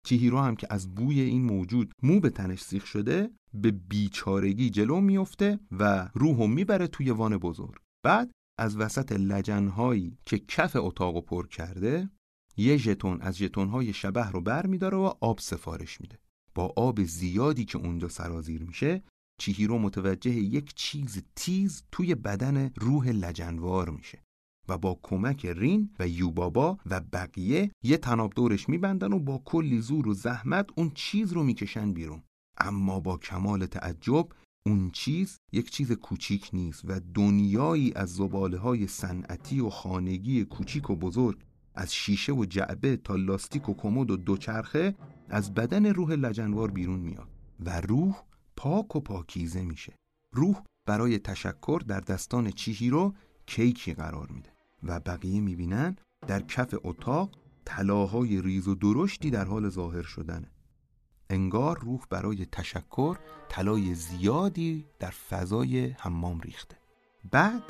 [0.06, 5.00] چیهیرو هم که از بوی این موجود مو به تنش سیخ شده به بیچارگی جلو
[5.00, 7.76] میفته و روحو می‌بره توی وان بزرگ.
[8.04, 12.10] بعد از وسط لجنهایی که کف اتاقو پر کرده
[12.56, 16.18] یه ژتون از ژتونهای شبه رو بر میداره و آب سفارش میده.
[16.54, 19.02] با آب زیادی که اونجا سرازیر میشه
[19.40, 24.22] چیهیرو متوجه یک چیز تیز توی بدن روح لجنوار میشه
[24.68, 29.80] و با کمک رین و یوبابا و بقیه یه تناب دورش میبندن و با کلی
[29.80, 32.22] زور و زحمت اون چیز رو می‌کشن بیرون.
[32.58, 34.28] اما با کمال تعجب
[34.66, 40.90] اون چیز یک چیز کوچیک نیست و دنیایی از زباله های صنعتی و خانگی کوچیک
[40.90, 41.45] و بزرگ
[41.76, 44.94] از شیشه و جعبه تا لاستیک و کمد و دوچرخه
[45.28, 47.28] از بدن روح لجنوار بیرون میاد
[47.60, 48.22] و روح
[48.56, 49.92] پاک و پاکیزه میشه.
[50.34, 53.14] روح برای تشکر در دستان چیهیرو
[53.46, 54.50] کیکی قرار میده
[54.82, 57.30] و بقیه می‌بینن در کف اتاق
[57.64, 60.50] طلاهای ریز و درشتی در حال ظاهر شدنه.
[61.30, 63.16] انگار روح برای تشکر
[63.48, 66.76] طلای زیادی در فضای حمام ریخته.
[67.30, 67.62] بعد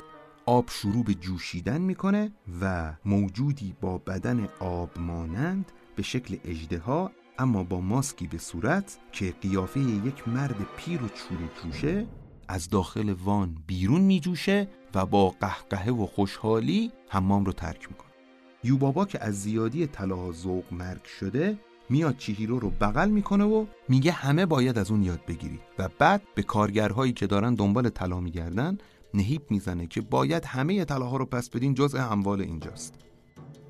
[0.47, 2.31] آب شروع به جوشیدن می‌کنه
[2.61, 9.33] و موجودی با بدن آب مانند به شکل اجدها اما با ماسکی به صورت که
[9.41, 12.07] قیافه یک مرد پیر و چوره جوشه
[12.47, 18.11] از داخل وان بیرون میجوشه و با قهقهه و خوشحالی حمام رو ترک می‌کنه.
[18.63, 21.57] یوبابا که از زیادی طلاها ذوق مرگ شده
[21.89, 26.21] میاد چیهیرو رو بغل می‌کنه و میگه همه باید از اون یاد بگیرید و بعد
[26.35, 28.77] به کارگرهایی که دارن دنبال طلا میگردن
[29.17, 32.93] نهیب می‌زنه که باید همه طلاها رو پس بدین جزء اموال اینجاست.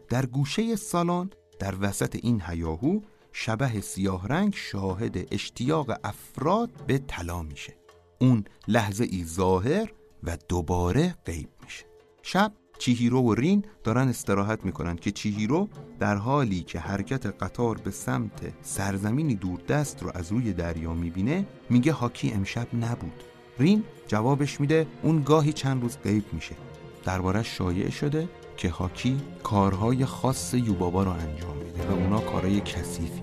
[0.10, 1.30] در گوشه سالن
[1.60, 3.00] در وسط این هیاهو
[3.32, 7.78] شبه سیاه رنگ شاهد اشتیاق افراد به طلا میشه.
[8.22, 9.92] اون لحظه ای ظاهر
[10.24, 11.86] و دوباره غیب میشه.
[12.22, 17.92] شب چیهیرو و رین دارن استراحت می‌کنن که چیهیرو در حالی که حرکت قطار به
[17.92, 23.24] سمت سرزمینی دوردست رو از روی دریا می‌بینه میگه هاکی امشب نبود.
[23.60, 24.88] رین جوابش میده.
[25.02, 26.56] اون گاهی چند روز غیب میشه.
[27.06, 33.22] دربارش شایع شده که هاکی کارهای خاص یوبابا رو انجام میده و اونا کارهای کثیفی.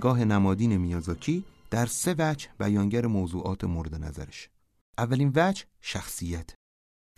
[0.00, 4.48] نگاه نمادین میازاکی در سه وجه بیانگر موضوعات مورد نظرش.
[4.98, 6.50] اولین وجه شخصیت.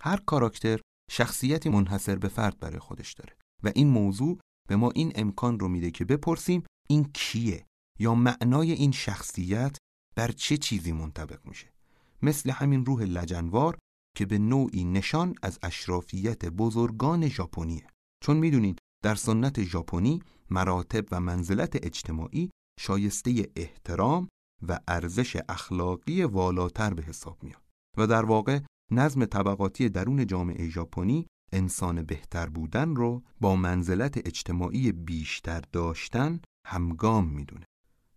[0.01, 0.81] هر کاراکتر
[1.11, 5.69] شخصیتی منحصر به فرد برای خودش داره و این موضوع به ما این امکان رو
[5.69, 7.67] میده که بپرسیم این کیه
[7.99, 9.77] یا معنای این شخصیت
[10.17, 11.73] بر چه چیزی منطبق میشه.
[12.23, 13.79] مثل همین روح لجنوار
[14.17, 17.87] که به نوعی نشان از اشرافیت بزرگان ژاپنیه.
[18.25, 22.51] چون می‌دونید در سنت ژاپنی مراتب و منزلت اجتماعی
[22.83, 24.29] شایسته احترام
[24.69, 27.63] و ارزش اخلاقی والاتر به حساب میاد.
[27.99, 28.61] و در واقع
[28.91, 37.29] نظم طبقاتی درون جامعه ژاپنی انسان بهتر بودن رو با منزلت اجتماعی بیشتر داشتن همگام
[37.29, 37.65] می‌دونه.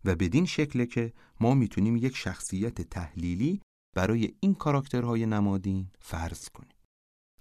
[0.06, 3.62] و بدین شکله که ما می‌تونیم یک شخصیت تحلیلی
[3.96, 6.78] برای این کاراکترهای نمادین فرض کنیم.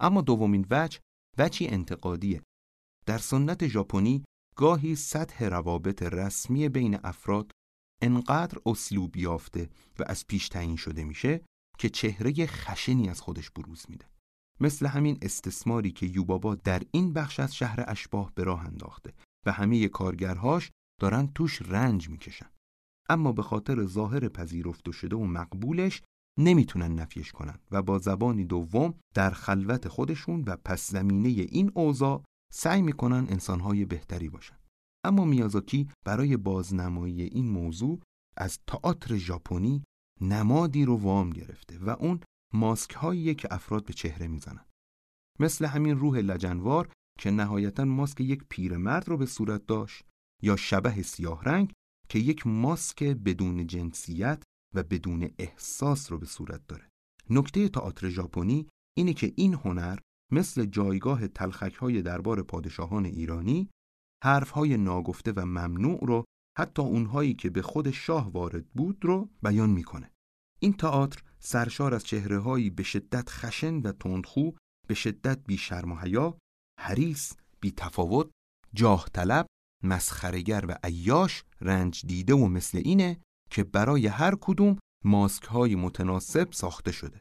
[0.01, 1.01] اما دومین وجه
[1.39, 2.43] وجهی انتقادیه.
[3.07, 4.25] در سنت ژاپنی
[4.57, 7.51] گاهی سطح روابط رسمی بین افراد
[8.03, 11.45] انقدر اسلوب یافته و از پیش تعیین شده میشه
[11.79, 14.07] که چهره خشنی از خودش بروز میده.
[14.61, 19.13] مثل همین استثماری که یوبابا در این بخش از شهر اشباه به راه انداخته
[19.47, 22.51] و همه کارگرهاش دارن توش رنج می‌کشن.
[23.09, 26.03] اما به خاطر ظاهر پذیرفته شده و مقبولش
[26.39, 32.25] نمی‌تونن نفیش کنن و با زبانی دوم در خلوت خودشون و پس زمینه این اوضاع
[32.57, 34.57] سعی می‌کنن انسانهای بهتری باشن.
[35.05, 38.01] اما میازاکی برای بازنمایی این موضوع
[38.37, 39.85] از تئاتر ژاپنی
[40.21, 42.21] نمادی رو وام گرفته و اون
[42.53, 44.65] ماسک هایی که افراد به چهره می‌زنن.
[45.41, 50.05] مثل همین روح لجنوار که نهایتا ماسک یک پیرمرد رو به صورت داشت
[50.43, 51.73] یا شبه سیاه رنگ
[52.09, 54.43] که یک ماسک بدون جنسیت
[54.75, 56.89] و بدون احساس رو به صورت داره.
[57.31, 59.99] نکته تئاتر ژاپنی اینه که این هنر
[60.35, 63.70] مثل جایگاه تلخک های دربار پادشاهان ایرانی
[64.24, 66.24] حرف های ناگفته و ممنوع رو
[66.59, 70.11] حتی اونهایی که به خود شاه وارد بود رو بیان می‌کنه.
[70.61, 74.51] این تئاتر سرشار از چهره هایی به شدت خشن و تندخو
[74.89, 76.39] به شدت بی شرم و حیا
[76.80, 78.30] حریص بی تفاوت
[78.74, 79.47] جاه طلب
[79.82, 83.20] مسخرگر و عیاش رنج دیده و مثل اینه
[83.51, 87.20] که برای هر کدوم ماسک های متناسب ساخته شده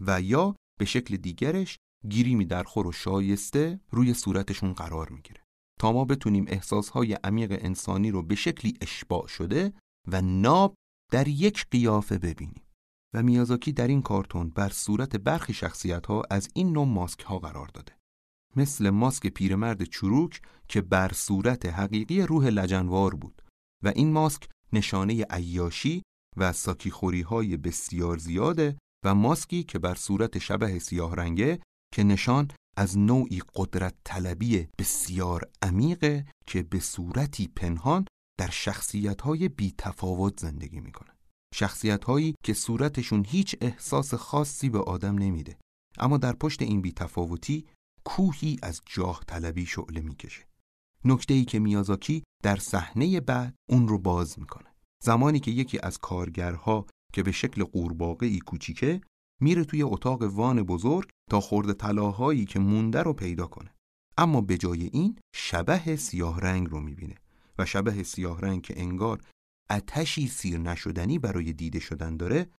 [0.00, 1.78] و یا به شکل دیگرش
[2.08, 5.40] گیریمی در خور و شایسته روی صورتشون قرار می‌گیره.
[5.80, 9.72] تا ما بتونیم احساسهای عمیق انسانی رو به شکلی اشباع شده
[10.08, 10.74] و ناب
[11.12, 12.62] در یک قیافه ببینیم.
[13.14, 17.38] و میازاکی در این کارتون بر صورت برخی شخصیت ها از این نوع ماسک ها
[17.38, 17.92] قرار داده.
[18.56, 23.42] مثل ماسک پیرمرد چروک که بر صورت حقیقی روح لجنوار بود
[23.84, 26.02] و این ماسک نشانه عیاشی
[26.36, 31.60] و ساکیخوری های بسیار زیاده و ماسکی که بر صورت شبه سیاه رنگه
[31.94, 38.06] که نشان از نوعی قدرت طلبی بسیار عمیقه که به صورتی پنهان
[38.38, 41.10] در شخصیت های بی تفاوت زندگی می‌کنه
[41.54, 45.58] شخصیت هایی که صورتشون هیچ احساس خاصی به آدم نمیده
[45.98, 47.66] اما در پشت این بی تفاوتی
[48.04, 50.44] کوهی از جاه طلبی شعله می‌کشه.
[51.04, 54.74] نکته ای که میازاکی در صحنه بعد اون رو باز می‌کنه.
[55.04, 59.00] زمانی که یکی از کارگرها که به شکل قورباغه کوچیکه
[59.40, 63.74] میره توی اتاق وان بزرگ تا خورده طلاهایی که مونده رو پیدا کنه.
[64.18, 67.14] اما به جای این شبه سیاه رنگ رو می‌بینه
[67.58, 69.20] و شبه سیاه رنگ که انگار
[69.70, 72.50] اتشی سیر نشدنی برای دیده شدن داره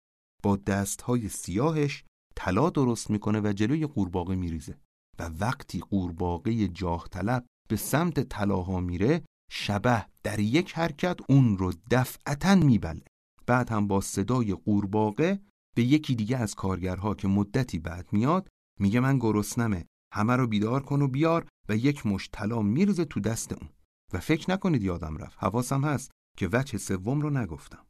[0.44, 2.04] با دستهای سیاهش
[2.36, 4.78] طلا درست می‌کنه و جلوی قورباغه میریزه
[5.20, 11.74] و وقتی قورباغه جاه طلب به سمت طلاها میره شبه در یک حرکت اون رو
[11.92, 13.02] دفعتا میبله.
[13.48, 15.40] بعد هم با صدای قورباغه
[15.76, 18.48] به یکی دیگه از کارگرها که مدتی بعد میاد
[18.80, 23.20] میگه من گرسنمه همه رو بیدار کن و بیار و یک مش طلا میرزه تو
[23.20, 23.70] دست اون.
[24.14, 27.86] و فکر نکنید یادم رفت حواسم هست که وجه سوم رو نگفتم.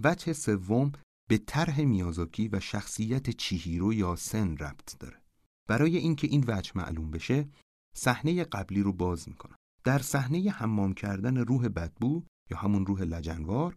[0.00, 0.92] وجه سوم
[1.28, 5.22] به طرح میازاکی و شخصیت چیهیرو یا سن ربط داره.
[5.68, 7.48] برای اینکه این وجه معلوم بشه
[7.94, 9.56] صحنه قبلی رو باز می‌کنم.
[9.84, 13.76] در صحنه حمام کردن روح بدبو یا همون روح لجنوار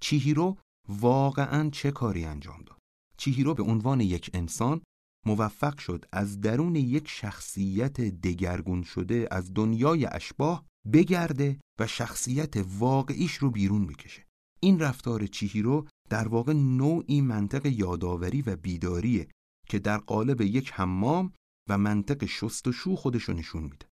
[0.00, 0.56] چیهیرو
[0.88, 2.81] واقعا چه کاری انجام داد؟
[3.16, 4.80] چیهیرو به عنوان یک انسان
[5.26, 13.34] موفق شد از درون یک شخصیت دگرگون شده از دنیای اشباه بگرده و شخصیت واقعیش
[13.34, 14.26] رو بیرون بکشه.
[14.60, 19.28] این رفتار چیهیرو در واقع نوعی منطق یادآوری و بیداریه
[19.68, 21.32] که در قالب یک حمام
[21.68, 23.86] و منطق شست و شو خودشو نشون میده.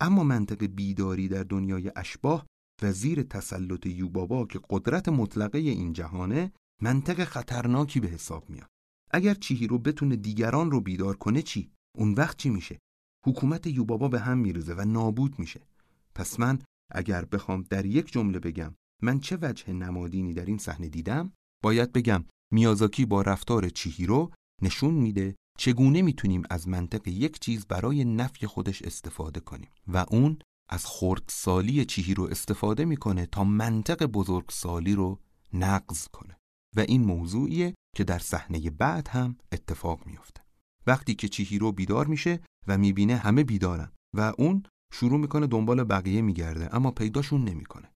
[0.00, 2.46] اما منطق بیداری در دنیای اشباه
[2.82, 6.52] و زیر تسلط یوبابا که قدرت مطلقه این جهانه
[6.82, 8.68] منطق خطرناکی به حساب میاد.
[9.10, 12.78] اگر چیهیرو بتونه دیگران رو بیدار کنه چی؟ اون وقت چی میشه؟
[13.26, 15.60] حکومت یوبابا به هم میرزه و نابود میشه.
[16.14, 16.58] پس من
[16.92, 21.92] اگر بخوام در یک جمله بگم من چه وجه نمادینی در این صحنه دیدم باید
[21.92, 24.30] بگم میازاکی با رفتار چیهیرو
[24.62, 30.38] نشون میده چگونه می‌تونیم از منطق یک چیز برای نفی خودش استفاده کنیم و اون
[30.68, 35.20] از خردسالی چیهیرو استفاده می‌کنه تا منطق بزرگسالی رو
[35.52, 36.36] نقض کنه.
[36.76, 40.42] و این موضوعیه که در صحنه بعد هم اتفاق میفته
[40.86, 44.62] وقتی که چیهیرو بیدار میشه و می‌بینه همه بیدارن و اون
[44.92, 47.92] شروع می‌کنه دنبال بقیه میگرده اما پیداشون نمی‌کنه.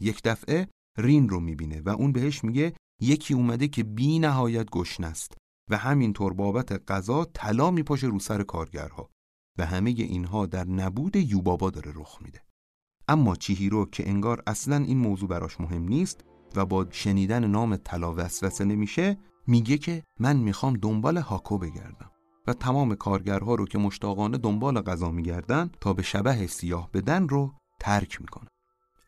[0.00, 0.68] یک دفعه
[0.98, 5.36] رین رو می‌بینه و اون بهش میگه یکی اومده که بی نهایت گشنه است
[5.70, 9.10] و همینطور بابت غذا طلا میپاشه رو سر کارگرها
[9.58, 12.42] و همه اینها در نبود یوبابا داره رخ میده.
[13.08, 16.24] اما چیهیرو که انگار اصلا این موضوع براش مهم نیست
[16.56, 22.10] و با شنیدن نام طلا وسوسه نمیشه میگه که من می‌خوام دنبال هاکو بگردم
[22.46, 27.52] و تمام کارگرها رو که مشتاقانه دنبال غذا میگردن تا به شبه سیاه بدن رو
[27.80, 28.48] ترک می‌کنه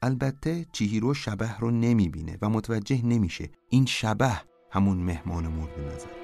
[0.02, 3.50] البته چیهیرو شبه رو نمی‌بینه و متوجه نمیشه.
[3.68, 4.40] این شبه
[4.70, 6.21] همون مهمان مورد نظر.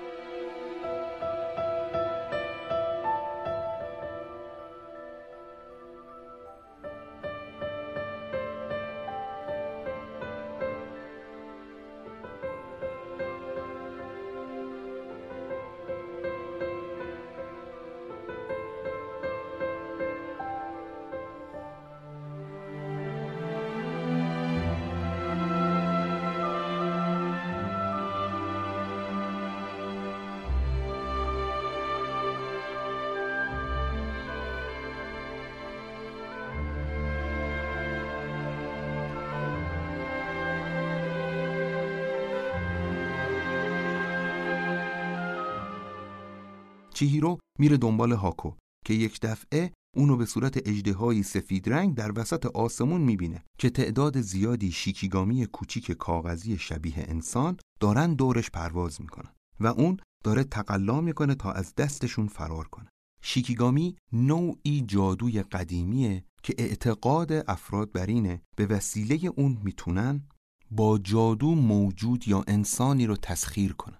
[46.98, 48.52] چیهیرو میره دنبال هاکو
[48.86, 54.20] که یک دفعه اونو به صورت اجدهایی سفید رنگ در وسط آسمون می‌بینه که تعداد
[54.20, 59.30] زیادی شیکیگامی کوچیک کاغذی شبیه انسان دارن دورش پرواز می‌کنن
[59.60, 62.88] و اون داره تقلا می‌کنه تا از دستشون فرار کنه.
[63.22, 70.28] شیکیگامی نوعی جادوی قدیمیه که اعتقاد افراد بر اینه به وسیله اون می‌تونن
[70.70, 73.97] با جادو موجود یا انسانی رو تسخیر کنن.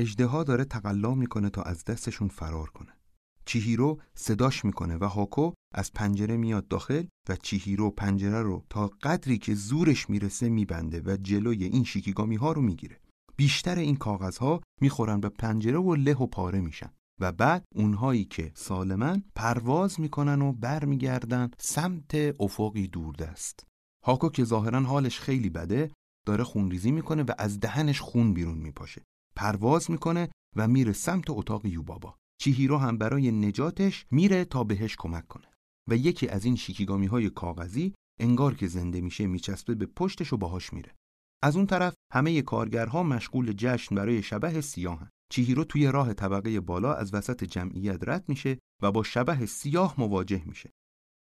[0.00, 2.92] اجدها داره تقلا می‌کنه تا از دستشون فرار کنه.
[3.44, 9.38] چیهیرو صداش می‌کنه و هاکو از پنجره میاد داخل و چیهیرو پنجره رو تا قدری
[9.38, 13.00] که زورش می‌رسه میبنده و جلوی این شیکیگامی ها رو می‌گیره.
[13.36, 16.90] بیشتر این کاغذها می‌خورن به پنجره و له و پاره میشن
[17.20, 23.66] و بعد اونهایی که سالمن پرواز می‌کنن و برمیگردن سمت افقی دوردست.
[24.04, 25.90] هاکو که ظاهرا حالش خیلی بده
[26.26, 29.02] داره خونریزی می‌کنه و از دهنش خون بیرون میپاشه.
[29.40, 32.16] پرواز می‌کنه و میره سمت اتاق یوبابا.
[32.40, 35.46] چیهیرو هم برای نجاتش میره تا بهش کمک کنه.
[35.88, 40.36] و یکی از این شیکیگامی های کاغذی انگار که زنده میشه میچسبه به پشتش و
[40.36, 40.94] باهاش میره.
[41.42, 45.10] از اون طرف همه کارگرها مشغول جشن برای شبه سیاهن.
[45.32, 50.42] چیهیرو توی راه طبقه بالا از وسط جمعیت رد میشه و با شبه سیاه مواجه
[50.46, 50.70] میشه.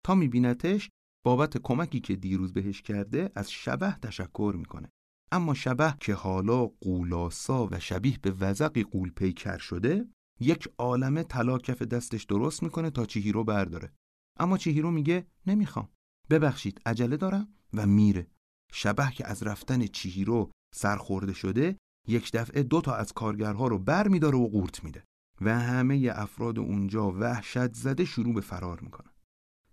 [0.05, 0.89] تا میبینتش
[1.25, 4.89] بابت کمکی که دیروز بهش کرده از شبه تشکر می‌کنه.
[5.31, 10.05] اما شبه که حالا قولاسا و شبیه به وزقی قول پیکر شده
[10.39, 13.93] یک عالمه طلا کف دستش درست می‌کنه تا چیهیرو برداره.
[14.39, 15.89] اما چیهیرو میگه نمی‌خوام.
[16.29, 18.27] ببخشید عجله دارم و میره.
[18.71, 21.77] شبه که از رفتن چیهیرو سرخورده شده
[22.07, 25.03] یک دفعه دو تا از کارگرها رو بر میداره و قورت میده.
[25.41, 29.11] و همه افراد اونجا وحشت زده شروع به فرار می‌کنن.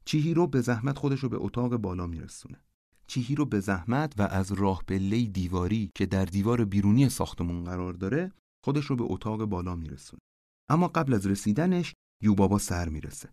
[0.04, 2.60] چیهیرو به زحمت خودش رو به اتاق بالا میرسونه.
[3.06, 7.92] چیهی رو به زحمت و از راه پله دیواری که در دیوار بیرونی ساختمون قرار
[7.92, 8.32] داره
[8.64, 10.20] خودش رو به اتاق بالا میرسونه.
[10.70, 13.28] اما قبل از رسیدنش یوبابا سر می‌رسه.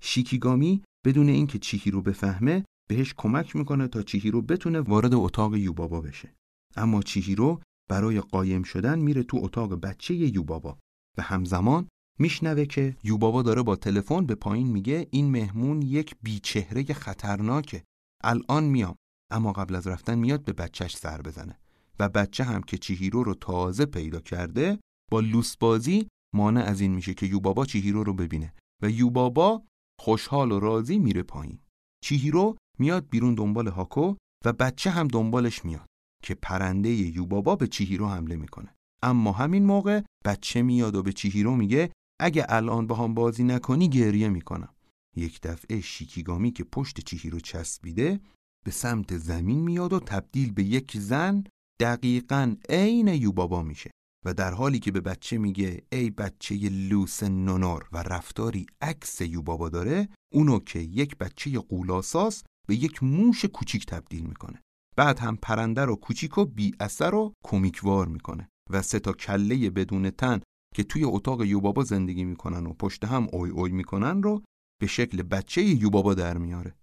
[0.00, 5.56] شیکیگامی بدون اینکه چیهی رو بفهمه بهش کمک می‌کنه تا چیهی رو بتونه وارد اتاق
[5.56, 6.34] یوبابا بشه.
[6.76, 7.60] اما چیهی رو
[7.90, 10.78] برای قایم شدن میره تو اتاق بچه یوبابا
[11.18, 11.88] و همزمان
[12.18, 17.84] میشنوه که یوبابا داره با تلفن به پایین میگه این مهمون یک بیچهره خطرناکه.
[18.24, 18.96] الان میام.
[19.30, 21.58] اما قبل از رفتن میاد به بچهش سر بزنه
[21.98, 24.78] و بچه هم که چیهیرو رو تازه پیدا کرده
[25.10, 29.62] با لوس بازی مانع از این میشه که یوبابا چیهیرو رو ببینه و یوبابا
[30.00, 31.58] خوشحال و راضی میره پایین.
[32.04, 34.14] چیهیرو میاد بیرون دنبال هاکو
[34.44, 35.86] و بچه هم دنبالش میاد
[36.22, 38.74] که پرنده یوبابا به چیهیرو حمله می‌کنه.
[39.02, 43.88] اما همین موقع بچه میاد و به چیهیرو میگه اگه الان با هم بازی نکنی
[43.88, 44.74] گریه می‌کنم.
[45.16, 48.20] یک دفعه شیکیگامی که پشت چیهیرو چسبیده
[48.64, 51.44] به سمت زمین میاد و تبدیل به یک زن
[51.80, 53.90] دقیقا عین یوبابا میشه
[54.24, 59.68] و در حالی که به بچه میگه ای بچه لوس نونور و رفتاری عکس یوبابا
[59.68, 64.62] داره اونو که یک بچه قولاساس به یک موش کوچیک تبدیل می‌کنه.
[64.96, 69.70] بعد هم پرنده رو کوچیک و بی اثر و کمیکوار می‌کنه و سه تا کله
[69.70, 70.40] بدون تن
[70.74, 74.42] که توی اتاق یوبابا زندگی می‌کنن و پشت هم اوی اوی می‌کنن رو
[74.80, 76.74] به شکل بچه یوبابا در میاره.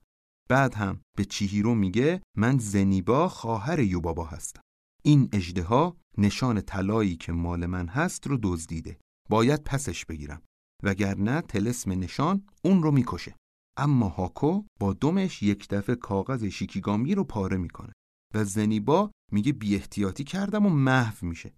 [0.50, 4.62] بعد هم به چیهیرو میگه من زنیبا خواهر یوبابا هستم.
[5.04, 9.00] این اجدها نشان طلایی که مال من هست رو دزدیده.
[9.30, 10.42] باید پسش بگیرم.
[10.84, 13.36] وگرنه تلسم نشان اون رو می‌کشه.
[13.78, 17.94] اما هاکو با دمش یک دفعه کاغذ شیکیگامی رو پاره می‌کنه
[18.34, 21.54] و زنیبا میگه بی احتیاطی کردم و محو میشه.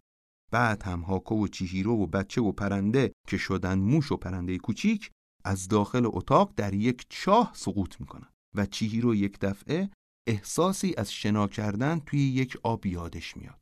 [0.52, 5.12] بعد هم هاکو و چیهیرو و بچه و پرنده که شدن موش و پرنده کوچیک
[5.46, 8.30] از داخل اتاق در یک چاه سقوط می‌کنن.
[8.56, 9.90] و چیهیرو یک دفعه
[10.28, 13.60] احساسی از شنا کردن توی یک آب یادش میاد.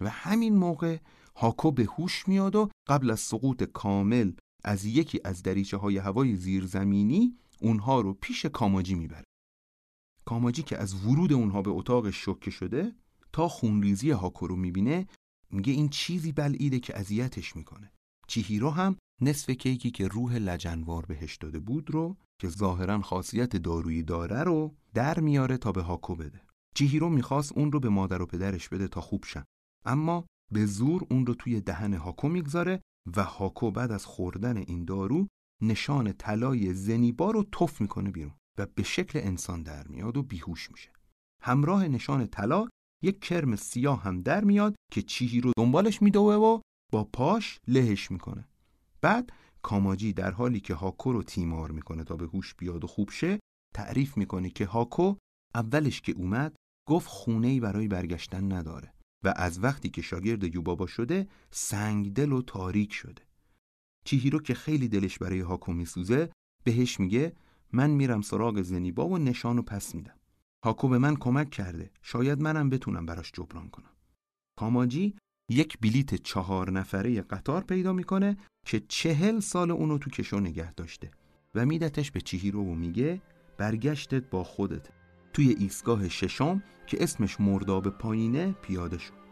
[0.00, 0.98] و همین موقع
[1.36, 4.32] هاکو به هوش میاد و قبل از سقوط کامل
[4.64, 9.24] از یکی از دریچه های هوای زیرزمینی اونها رو پیش کاماجی می‌بره.
[10.24, 12.94] کاماجی که از ورود اونها به اتاق شوکه شده
[13.32, 15.06] تا خونریزی هاکو رو می‌بینه
[15.50, 17.92] میگه این چیزی بلعیده که اذیتش می‌کنه.
[18.28, 24.02] چیهیرو هم نصف کیکی که روح لجنوار بهش داده بود رو که ظاهرا خاصیت دارویی
[24.02, 26.40] داره رو در میاره تا به هاکو بده.
[26.74, 29.44] چیهیرو می‌خواست اون رو به مادر و پدرش بده تا خوب شن.
[29.84, 32.80] اما به زور اون رو توی دهن هاکو می‌گذاره
[33.16, 35.26] و هاکو بعد از خوردن این دارو
[35.62, 40.70] نشان طلای زنیبا رو تف می‌کنه بیرون و به شکل انسان در میاد و بیهوش
[40.70, 40.90] میشه.
[41.42, 42.68] همراه نشان طلا
[43.02, 46.60] یک کرم سیاه هم در میاد که چیهی رو دنبالش میدوه و
[46.92, 48.48] با پاش لهش می‌کنه.
[49.00, 49.32] بعد
[49.64, 53.40] کاماجی در حالی که هاکو رو تیمار می‌کنه تا به هوش بیاد و خوب شه
[53.74, 55.16] تعریف می‌کنه که هاکو
[55.54, 56.56] اولش که اومد
[56.88, 58.94] گفت خونه ای برای برگشتن نداره
[59.24, 63.22] و از وقتی که شاگرد یوبابا شده سنگدل و تاریک شده.
[64.04, 66.30] چیهیرو که خیلی دلش برای هاکو میسوزه
[66.64, 67.32] بهش میگه
[67.72, 70.18] من میرم سراغ زنیبا و نشانو پس میدم.
[70.64, 71.90] هاکو به من کمک کرده.
[72.02, 73.92] شاید منم بتونم براش جبران کنم.
[74.58, 75.16] کاماجی
[75.50, 81.10] یک بلیت چهار نفره قطار پیدا می‌کنه که چهل سال اونو تو کشو نگه داشته
[81.54, 83.22] و میدتش به چیهیرو و میگه
[83.58, 84.88] برگشتت با خودت.
[85.32, 89.23] توی ایستگاه ششم که اسمش مرداب پایینه پیاده شد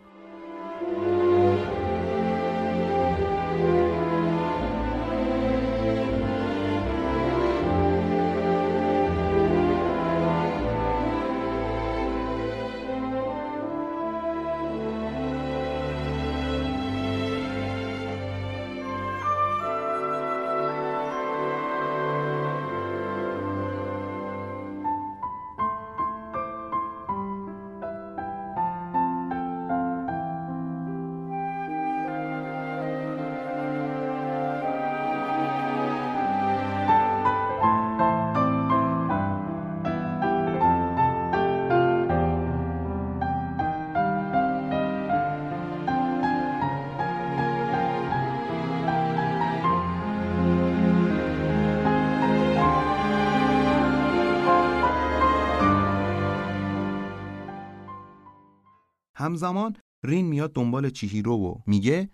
[59.33, 62.11] همزمان رین میاد دنبال چیهیرو و میگه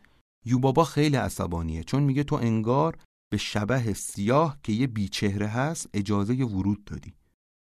[0.46, 2.98] یوبابا خیلی عصبانیه چون میگه تو انگار
[3.30, 7.14] به شبه سیاه که یه بیچهره هست اجازه ورود دادی.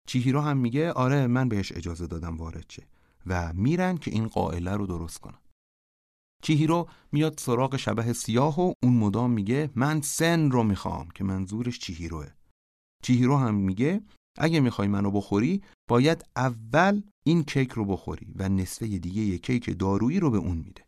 [0.07, 2.87] چیهیرو هم میگه آره من بهش اجازه دادم وارد شه.
[3.25, 5.39] و میرن که این قائله رو درست کنن.
[6.43, 11.79] چیهیرو میاد سراغ شبه سیاه و اون مدام میگه من سن رو می‌خوام که منظورش
[11.79, 12.27] چیهیروه.
[13.03, 14.01] چیهیرو هم میگه
[14.37, 19.79] اگه می‌خوای منو بخوری باید اول این کیک رو بخوری و نصفه دیگه یه کیک
[19.79, 20.85] دارویی رو به اون میده.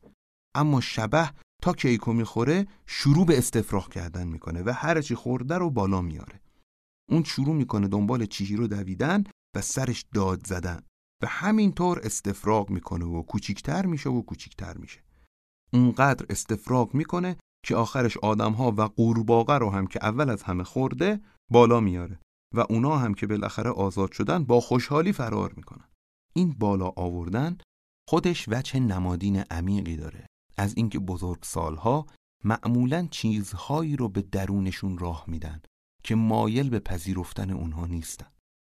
[0.56, 1.32] اما شبه
[1.62, 6.41] تا کیکو می‌خوره شروع به استفراغ کردن می‌کنه و هر چی خورده رو بالا میاره.
[7.10, 9.24] اون شروع می‌کنه دنبال چیهی رو دویدن
[9.56, 10.82] و سرش داد زدن.
[11.24, 15.04] و همینطور استفراغ می‌کنه و کوچیکتر میشه و کوچیکتر میشه.
[15.74, 21.22] اونقدر استفراغ می‌کنه که آخرش آدمها و قورباغه رو هم که اول از همه خورده
[21.52, 22.20] بالا میاره.
[22.54, 25.89] و اونا هم که بالاخره آزاد شدن با خوشحالی فرار می‌کنن.
[26.36, 27.58] این بالا آوردن
[28.10, 30.28] خودش وجه نمادین عمیقی داره.
[30.58, 32.06] از اینکه بزرگ سالها
[32.43, 35.62] معمولا چیزهایی رو به درونشون راه میدن
[36.04, 38.28] که مایل به پذیرفتن اونها نیستن.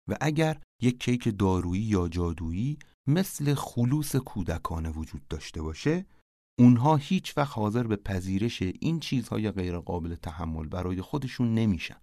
[0.09, 6.05] و اگر یک کیک دارویی یا جادویی مثل خلوص کودکانه وجود داشته باشه
[6.59, 12.01] اونها هیچ وقت حاضر به پذیرش این چیزهای غیرقابل تحمل برای خودشون نمیشن.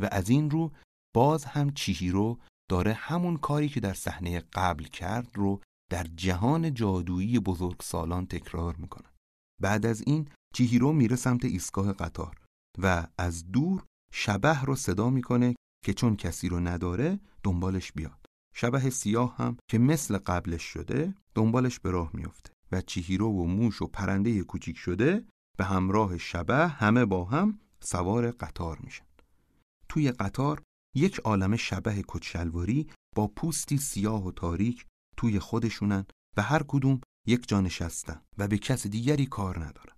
[0.00, 0.72] و از این رو
[1.14, 2.38] باز هم چیهیرو
[2.70, 8.76] داره همون کاری که در صحنه قبل کرد رو در جهان جادویی بزرگ سالان تکرار
[8.76, 9.08] می‌کنه.
[9.62, 12.36] بعد از این چیهیرو میره سمت ایستگاه قطار
[12.82, 18.26] و از دور شبه رو صدا می‌کنه که چون کسی رو نداره دنبالش بیاد.
[18.54, 23.82] شبه سیاه هم که مثل قبلش شده دنبالش به راه میفته و چیهیرو و موش
[23.82, 25.24] و پرنده کوچیک شده
[25.58, 29.04] به همراه شبه همه با هم سوار قطار میشن.
[29.92, 30.62] توی قطار
[30.96, 32.86] یک عالم شبه کچلواری
[33.16, 34.86] با پوستی سیاه و تاریک
[35.16, 39.96] توی خودشونن و هر کدوم یک جا نشستن و به کس دیگری کار ندارن.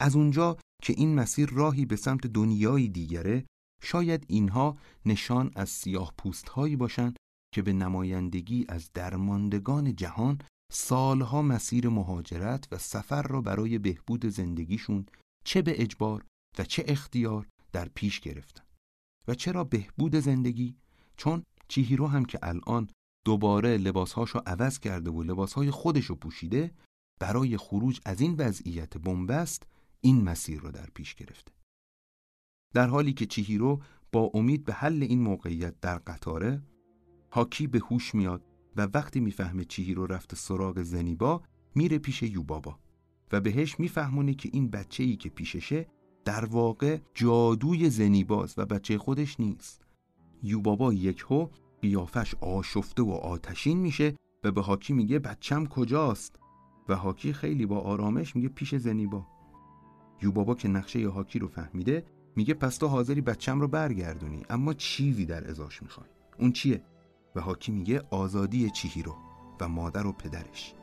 [0.00, 3.46] از اونجا که این مسیر راهی به سمت دنیای دیگره
[3.82, 7.16] شاید اینها نشان از سیاه پوست هایی باشند
[7.54, 10.38] که به نمایندگی از درماندگان جهان
[10.72, 15.06] سالها مسیر مهاجرت و سفر را برای بهبود زندگیشون
[15.44, 16.24] چه به اجبار
[16.58, 18.63] و چه اختیار در پیش گرفتن.
[19.28, 20.76] و چرا بهبود زندگی؟
[21.16, 22.88] چون چیهیرو هم که الان
[23.24, 26.74] دوباره لباسهاشو عوض کرده و لباسهای خودشو پوشیده
[27.20, 29.66] برای خروج از این وضعیت بنبست
[30.00, 31.52] این مسیر رو در پیش گرفته
[32.74, 36.62] در حالی که چیهیرو با امید به حل این موقعیت در قطاره
[37.32, 38.44] هاکی به هوش میاد
[38.76, 41.42] و وقتی می‌فهمه چیهیرو رفته سراغ زنیبا
[41.74, 42.78] میره پیش یوبابا
[43.32, 45.86] و بهش میفهمونه که این بچه ای که پیششه
[46.24, 49.82] در واقع جادوی زنیباز و بچه خودش نیست.
[50.42, 51.48] یوبابا یک هو
[51.82, 54.14] قیافش آشفته و آتشین میشه
[54.44, 56.36] و به هاکی میگه بچم کجاست؟
[56.88, 59.26] و هاکی خیلی با آرامش میگه پیش زنیبا.
[60.22, 62.04] یوبابا که نقشه هاکی رو فهمیده
[62.36, 66.06] میگه پس تو حاضری بچم رو برگردونی اما چیزی در ازاش می‌خوای.
[66.38, 66.82] اون چیه؟
[67.36, 68.72] و هاکی میگه آزادی
[69.04, 69.16] رو
[69.60, 70.74] و مادر و پدرش.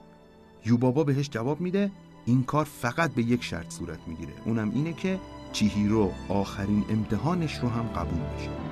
[0.65, 1.91] یوبابا بهش جواب میده
[2.25, 5.19] این کار فقط به یک شرط صورت می‌گیره اونم اینه که
[5.53, 8.70] چیهیرو آخرین امتحانش رو هم قبول بشه.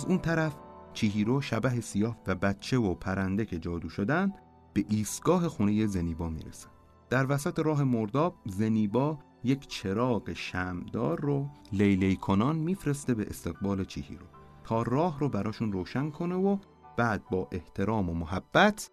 [0.00, 0.56] از اون طرف
[0.92, 4.32] چیهیرو شبه سیاه و بچه و پرنده که جادو شدن
[4.72, 6.68] به ایستگاه خونه زنیبا می‌رسن.
[7.10, 14.26] در وسط راه مرداب زنیبا یک چراغ شمدار رو لیلی کنان میفرسته به استقبال چیهیرو
[14.64, 16.58] تا راه رو براشون روشن کنه و
[16.96, 18.90] بعد با احترام و محبت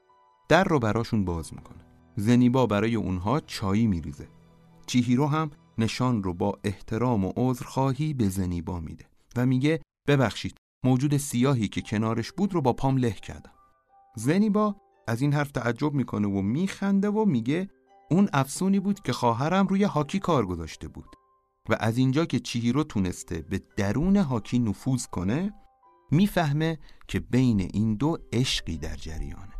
[0.49, 1.86] در رو براشون باز می‌کنه.
[2.16, 4.28] زنیبا برای اونها چایی میریزه.
[4.86, 9.05] چیهیرو هم نشان رو با احترام و عذرخواهی به زنیبا میده
[9.36, 13.51] و میگه ببخشید موجود سیاهی که کنارش بود رو با پام له کردم
[14.15, 14.75] زنیبا
[15.07, 17.69] از این حرف تعجب می‌کنه و میخنده و میگه
[18.11, 21.15] اون افسونی بود که خواهرم روی هاکی کار گذاشته بود
[21.69, 25.53] و از اینجا که چیهیرو تونسته به درون هاکی نفوذ کنه
[26.11, 29.53] می‌فهمه که بین این دو عشقی در جریانه.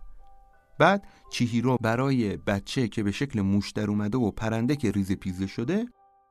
[0.80, 5.48] بعد چیهیرو برای بچه که به شکل موش در اومده و پرنده که ریز پیزه
[5.48, 5.86] شده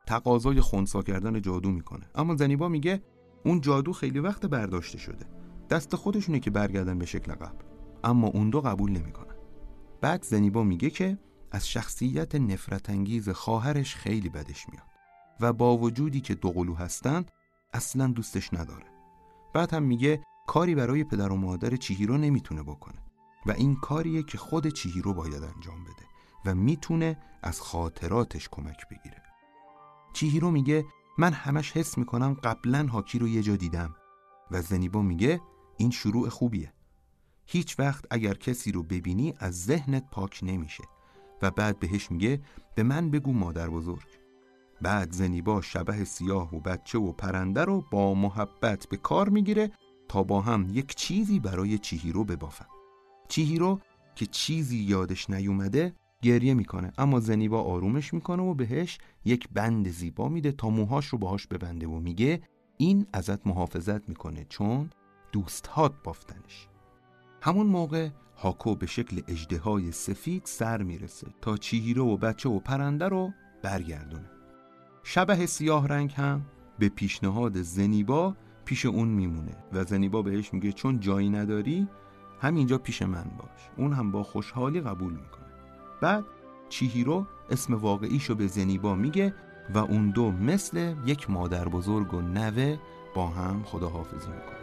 [0.07, 2.07] تقاضای خونسا کردن جادو می‌کنه.
[2.15, 3.03] اما زنیبا میگه
[3.47, 5.27] اون جادو خیلی وقت برداشته شده.
[5.71, 7.65] دست خودشونه که برگردن به شکل قبل.
[8.05, 9.37] اما اون دو قبول نمی‌کنن.
[10.01, 11.19] بعد زنیبا میگه که
[11.53, 14.87] از شخصیت نفرت انگیز خواهرش خیلی بدش میاد.
[15.41, 17.25] و با وجودی که دوقلو هستن
[17.73, 18.87] اصلا دوستش نداره.
[19.55, 22.99] بعد هم میگه کاری برای پدر و مادر چیهیرو نمی‌تونه بکنه.
[23.47, 26.07] و این کاریه که خود چیهیرو باید انجام بده.
[26.45, 29.23] و می‌تونه از خاطراتش کمک بگیره.
[30.13, 30.85] چیهیرو میگه
[31.19, 33.95] من همش حس می‌کنم قبلا هاکی رو یه جا دیدم.
[34.51, 35.41] و زنیبا میگه
[35.77, 36.73] این شروع خوبیه.
[37.47, 40.85] هیچ وقت اگر کسی رو ببینی از ذهنت پاک نمیشه.
[41.43, 42.41] و بعد بهش میگه
[42.75, 44.07] به من بگو مادر بزرگ.
[44.83, 49.71] بعد زنیبا شبه سیاه و بچه و پرنده رو با محبت به کار می‌گیره
[50.09, 52.67] تا با هم یک چیزی برای چیهیرو ببافن.
[53.29, 53.81] چیهیرو
[54.15, 56.93] که چیزی یادش نیومده گریه می‌کنه.
[56.99, 61.87] اما زنیبا آرومش می‌کنه و بهش یک بند زیبا میده تا موهاش رو باهاش ببنده
[61.87, 62.43] و میگه
[62.77, 64.91] این ازت محافظت می‌کنه چون
[65.33, 66.69] دوستهات بافتنش.
[67.43, 73.09] همون موقع هاکو به شکل اجده سفید سر می‌رسه تا چیهیرو و بچه و پرنده
[73.09, 74.31] رو برگردونه.
[75.03, 76.43] شبه سیاه رنگ هم
[76.79, 81.89] به پیشنهاد زنیبا پیش اون میمونه و زنیبا بهش میگه چون جایی نداری
[82.41, 83.71] همینجا پیش من باش.
[83.77, 85.46] اون هم با خوشحالی قبول می‌کنه.
[86.01, 86.25] بعد
[86.69, 89.35] چیهیرو اسم واقعیشو به زنیبا میگه
[89.75, 92.79] و اون دو مثل یک مادر بزرگ و نوه
[93.15, 94.56] با هم خداحافظی می‌کنه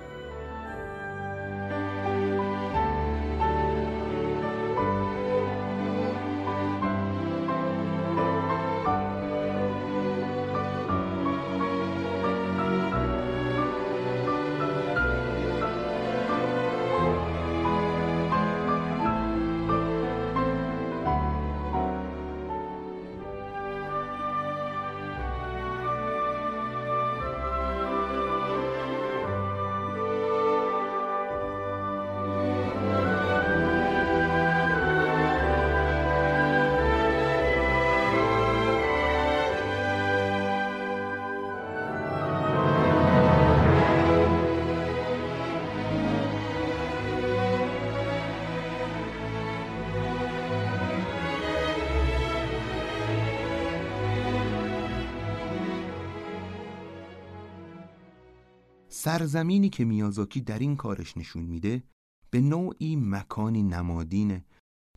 [59.04, 61.84] سرزمینی که میازاکی در این کارش نشون میده
[62.30, 64.46] به نوعی مکانی نمادینه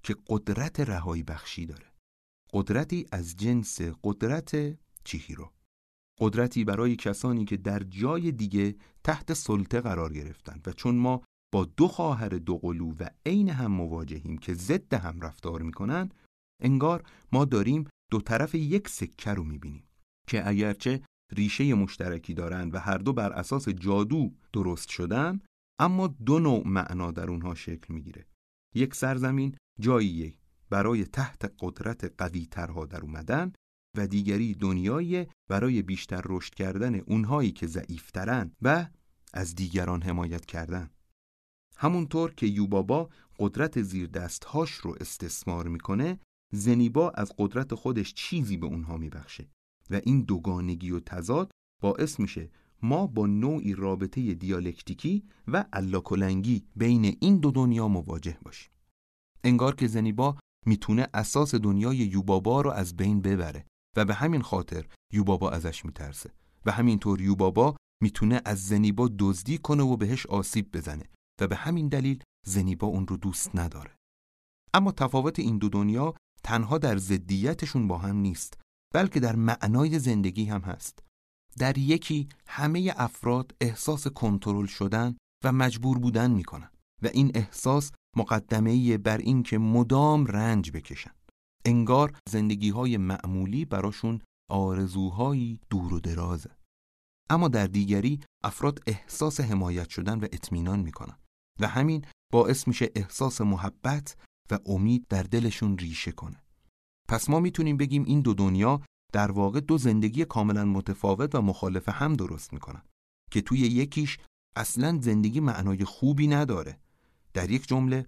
[0.03, 1.93] که قدرت رهایی بخشی داره.
[2.53, 5.53] قدرتی از جنس قدرت چیهیرو.
[6.21, 11.65] قدرتی برای کسانی که در جای دیگه تحت سلطه قرار گرفتن و چون ما با
[11.65, 16.09] دو خواهر دو قلو و عین هم مواجهیم که ضد هم رفتار می‌کنن
[16.63, 17.03] انگار
[17.33, 19.89] ما داریم دو طرف یک سکه رو می‌بینیم
[20.29, 21.03] که اگرچه
[21.33, 25.41] ریشه مشترکی دارند و هر دو بر اساس جادو درست شدن
[25.79, 28.27] اما دو نوع معنا در اونها شکل می‌گیره.
[28.75, 30.39] یک سرزمین جایی
[30.71, 33.53] برای تحت قدرت قوی ترها در اومدن
[33.97, 38.87] و دیگری دنیایی برای بیشتر رشد کردن اونهایی که ضعیفترن و
[39.33, 40.91] از دیگران حمایت کردن.
[41.77, 43.09] همونطور که یوبابا
[43.39, 46.21] قدرت زیر دستهاش رو استثمار می‌کنه
[46.53, 49.49] زنیبا از قدرت خودش چیزی به اونها میبخشه.
[49.91, 51.51] و این دوگانگی و تضاد
[51.83, 52.51] باعث میشه
[52.83, 58.71] ما با نوعی رابطه دیالکتیکی و الاکلنگی بین این دو دنیا مواجه باشیم.
[59.45, 63.67] انگار که زنیبا می‌تونه اساس دنیای یوبابا رو از بین ببره
[63.97, 66.31] و به همین خاطر یوبابا ازش میترسه
[66.67, 71.05] و همینطور یوبابا می‌تونه از زنیبا دزدی کنه و بهش آسیب بزنه
[71.41, 73.97] و به همین دلیل زنیبا اون رو دوست نداره.
[74.75, 78.59] اما تفاوت این دو دنیا تنها در ضدیتشون با هم نیست.
[78.95, 81.03] بلکه در معنای زندگی هم هست.
[81.59, 86.71] در یکی همه افراد احساس کنترل شدن و مجبور بودن می‌کنن
[87.03, 91.11] و این احساس مقدمه بر این که مدام رنج بکشن.
[91.65, 94.21] انگار زندگی های معمولی براشون
[94.51, 96.51] آرزوهایی دور و درازه.
[97.31, 101.19] اما در دیگری افراد احساس حمایت شدن و اطمینان می‌کنن
[101.61, 104.17] و همین باعث میشه احساس محبت
[104.51, 106.43] و امید در دلشون ریشه کنه.
[107.09, 108.81] پس ما می‌تونیم بگیم این دو دنیا
[109.13, 112.83] در واقع دو زندگی کاملا متفاوت و مخالف هم درست می‌کنن
[113.31, 114.19] که توی یکیش
[114.57, 116.81] اصلا زندگی معنای خوبی نداره.
[117.35, 118.07] در یک جمله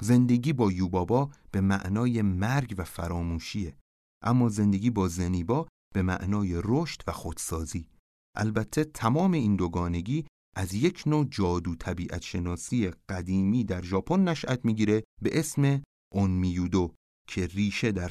[0.00, 3.76] زندگی با یوبابا به معنای مرگ و فراموشیه
[4.22, 7.88] اما زندگی با زنیبا به معنای رشد و خودسازی.
[8.36, 10.26] البته تمام این دوگانگی
[10.56, 15.82] از یک نوع جادو طبیعت شناسی قدیمی در ژاپن نشأت می‌گیره به اسم
[16.14, 16.94] اونمیودو.
[17.26, 18.08] که ریشه در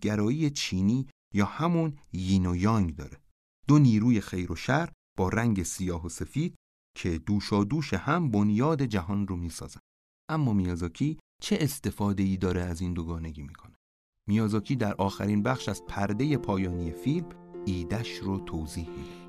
[0.00, 3.18] گرایی چینی یا همون یین و یانگ داره.
[3.68, 6.54] دو نیروی خیر و شر با رنگ سیاه و سفید
[6.96, 9.80] که دوشا دوش هم بنیاد جهان رو می‌سازن.
[10.28, 13.74] اما میازاکی چه استفاده ای داره از این دوگانگی می‌کنه؟
[14.28, 17.28] میازاکی در آخرین بخش از پرده پایانی فیلم
[17.66, 19.24] ایدش رو توضیح میده.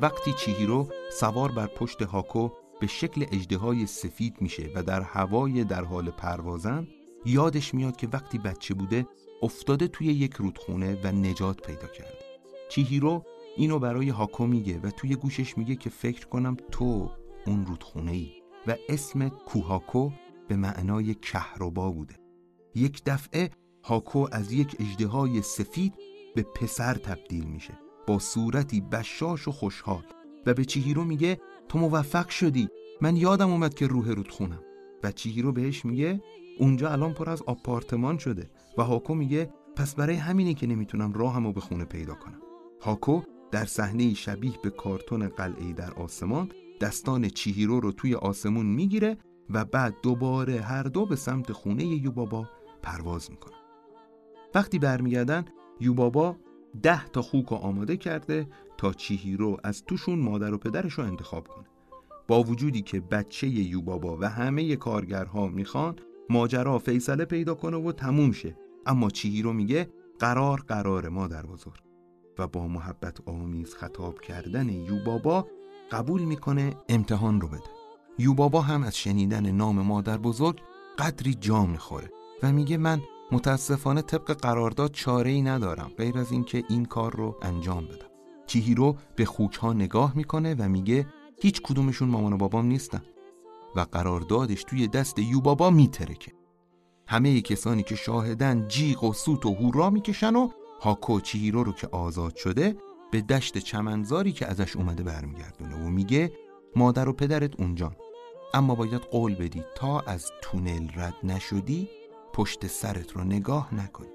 [0.00, 2.48] وقتی چیهیرو سوار بر پشت هاکو
[2.80, 6.88] به شکل اجده سفید میشه و در هوای در حال پروازن
[7.24, 9.06] یادش میاد که وقتی بچه بوده
[9.42, 12.24] افتاده توی یک رودخونه و نجات پیدا کرد.
[12.68, 13.24] چیهیرو
[13.56, 17.10] اینو برای هاکو میگه و توی گوشش میگه که فکر کنم تو
[17.46, 18.32] اون رودخونه ای
[18.66, 20.10] و اسم کوهاکو
[20.48, 22.27] به معنای کهربا بوده.
[22.78, 23.50] یک دفعه
[23.84, 25.94] هاکو از یک اجده سفید
[26.34, 30.02] به پسر تبدیل میشه با صورتی بشاش و خوشحال
[30.46, 32.68] و به چیهیرو میگه تو موفق شدی.
[33.00, 34.62] من یادم اومد که روح رودخونم
[35.02, 36.20] و چیهیرو بهش میگه
[36.58, 38.50] اونجا الان پر از آپارتمان شده.
[38.78, 42.40] و هاکو میگه پس برای همینی که نمی‌تونم راهمو به خونه پیدا کنم.
[42.80, 43.20] هاکو
[43.50, 49.16] در صحنه شبیه به کارتون قلعه در آسمان دستان چیهیرو رو توی آسمون می‌گیره
[49.50, 52.48] و بعد دوباره هر دو به سمت خونه یوبابا
[52.82, 53.58] پرواز می‌کنن
[54.54, 55.44] وقتی برمیگردن
[55.80, 56.36] یوبابا
[56.82, 58.46] ده تا خوک آماده کرده
[58.78, 61.64] تا چیهیرو از توشون مادر و پدرش رو انتخاب کنه.
[62.28, 65.96] با وجودی که بچه یوبابا و همه کارگرها می‌خوان
[66.30, 68.56] ماجرا فیصله پیدا کنه و تموم شه.
[68.86, 71.82] اما چیهیرو میگه قرار قرار مادر بزرگ.
[72.38, 75.46] و با محبت آمیز خطاب کردن یوبابا
[75.90, 77.70] قبول می‌کنه امتحان رو بده.
[78.18, 80.60] یوبابا هم از شنیدن نام مادر بزرگ
[80.98, 82.10] قدری جام می‌خوره.
[82.42, 87.36] و میگه من متاسفانه طبق قرارداد چاره ای ندارم غیر از اینکه این کار رو
[87.42, 88.08] انجام بدم.
[88.46, 91.06] چیهیرو به خوک ها نگاه می‌کنه و میگه
[91.42, 93.02] هیچ کدومشون مامان و بابام نیستن.
[93.76, 96.32] و قراردادش توی دست یوبابا میترکه.
[97.06, 100.48] همه کسانی که شاهدن جیغ و سوت و هورا می‌کشن و
[100.80, 102.76] هاکو چیهیرو رو که آزاد شده
[103.10, 106.32] به دشت چمنزاری که ازش اومده برمیگردونه و میگه
[106.76, 107.96] مادر و پدرت اونجان.
[108.54, 111.88] اما باید قول بدی تا از تونل رد نشدی
[112.38, 114.08] پشت سرت رو نگاه نکنی.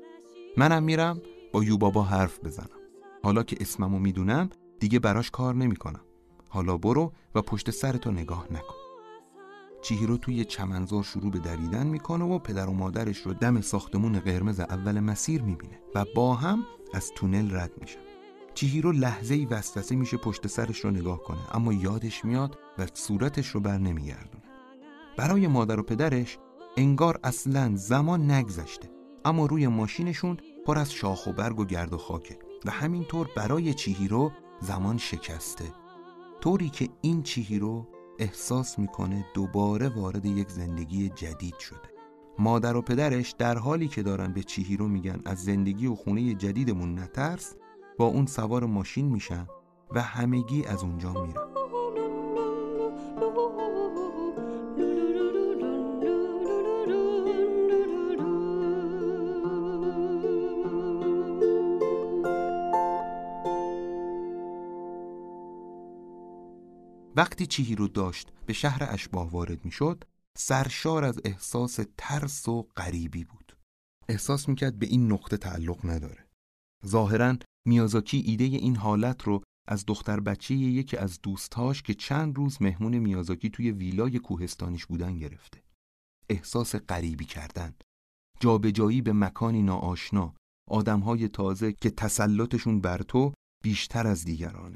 [0.57, 1.21] منم میرم
[1.53, 2.79] با یوبابا حرف بزنم.
[3.23, 4.49] حالا که اسممو می‌دونم
[4.79, 6.01] دیگه براش کار نمی‌کنم.
[6.49, 8.75] حالا برو و پشت سرتو نگاه نکن.
[9.81, 14.59] چیهیرو توی چمنزار شروع به دویدن می‌کنه و پدر و مادرش رو دم ساختمون قرمز
[14.59, 16.63] اول مسیر می‌بینه و با هم
[16.93, 17.99] از تونل رد میشن.
[18.53, 23.47] چیهیرو لحظه ای وسوسه میشه پشت سرش رو نگاه کنه اما یادش میاد و صورتش
[23.47, 24.43] رو بر نمیگردونه.
[25.17, 26.37] برای مادر و پدرش
[26.77, 28.89] انگار اصلا زمان نگذشته.
[29.25, 33.73] اما روی ماشینشون پر از شاخ و برگ و گرد و خاکه و همینطور برای
[33.73, 35.65] چیهیرو زمان شکسته.
[36.41, 37.87] طوری که این چیهیرو
[38.19, 41.93] احساس می‌کنه دوباره وارد یک زندگی جدید شده.
[42.39, 46.99] مادر و پدرش در حالی که دارن به چیهیرو میگن از زندگی و خونه جدیدمون
[46.99, 47.55] نترس
[47.97, 49.47] با اون سوار ماشین میشن
[49.91, 51.52] و همگی از اونجا میرن.
[67.15, 70.03] وقتی چیهیرو داشت به شهر اشباه وارد می‌شد
[70.37, 73.57] سرشار از احساس ترس و غریبی بود.
[74.09, 76.27] احساس می‌کرد به این نقطه تعلق نداره.
[76.85, 77.37] ظاهرا
[77.67, 82.97] میازاکی ایده این حالت رو از دختر بچه یکی از دوستاش که چند روز مهمون
[82.97, 85.63] میازاکی توی ویلای کوهستانیش بودن گرفته.
[86.29, 87.73] احساس غریبی کردن.
[88.39, 90.33] جابجایی به مکانی ناآشنا.
[90.69, 93.33] آدمهای تازه که تسلطشون بر تو
[93.63, 94.75] بیشتر از دیگرانه.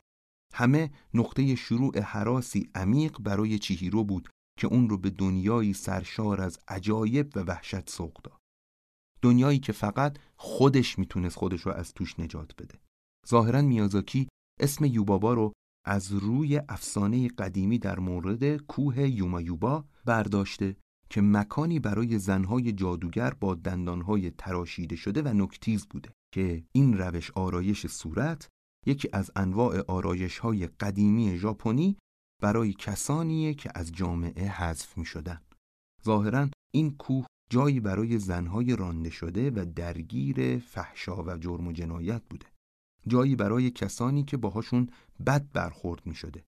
[0.57, 4.29] همه نقطه شروع حراسی عمیق برای چیهیرو بود
[4.59, 8.39] که اون رو به دنیایی سرشار از عجایب و وحشت سوق داد.
[9.21, 12.79] دنیایی که فقط خودش می‌تونست خودش رو از توش نجات بده.
[13.27, 14.27] ظاهرا میازاکی
[14.59, 15.53] اسم یوبابا رو
[15.85, 20.77] از روی افسانه قدیمی در مورد کوه یومایوبا برداشته
[21.09, 27.31] که مکانی برای زنهای جادوگر با دندانهای تراشیده شده و نکتیز بوده که این روش
[27.31, 28.49] آرایش صورت
[28.87, 31.97] یکی از انواع آرایش های قدیمی ژاپنی
[32.41, 35.41] برای کسانیه که از جامعه حذف می شدن.
[36.05, 42.21] ظاهرا این کوه جایی برای زنهای رانده شده و درگیر فحشا و جرم و جنایت
[42.29, 42.45] بوده.
[43.07, 44.89] جایی برای کسانی که باهاشون
[45.27, 46.43] بد برخورد می شده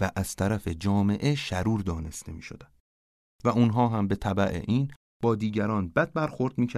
[0.00, 2.68] و از طرف جامعه شرور دانسته می شدن.
[3.44, 4.90] و اونها هم به طبع این
[5.22, 6.68] با دیگران بد برخورد می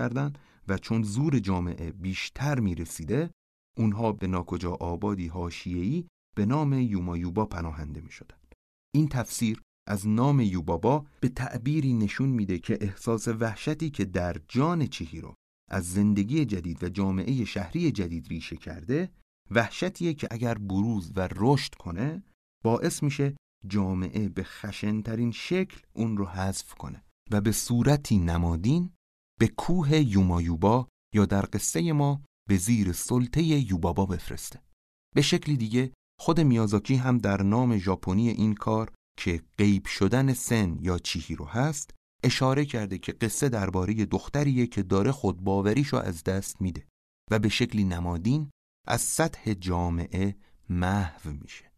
[0.68, 3.30] و چون زور جامعه بیشتر می رسیده
[3.78, 8.36] اونها به ناکجا آبادی هاشیهی به نام یومایوبا پناهنده می شدن.
[8.94, 14.86] این تفسیر از نام یوبابا به تعبیری نشون میده که احساس وحشتی که در جان
[14.86, 15.34] چهیرو
[15.70, 19.10] از زندگی جدید و جامعه شهری جدید ریشه کرده
[19.50, 22.22] وحشتیه که اگر بروز و رشد کنه
[22.64, 23.36] باعث میشه
[23.68, 28.90] جامعه به خشنترین شکل اون رو حذف کنه و به صورتی نمادین
[29.40, 34.62] به کوه یومایوبا یا در قصه ما به زیر سلطه یوبابا بفرسته.
[35.14, 40.78] به شکلی دیگه خود میازاکی هم در نام ژاپنی این کار که غیب شدن سن
[40.80, 41.90] یا چیهیرو هست
[42.24, 46.86] اشاره کرده که قصه درباره دختریه که داره خودباوریشو از دست میده
[47.30, 48.50] و به شکلی نمادین
[48.86, 50.36] از سطح جامعه
[50.68, 51.72] محو میشه.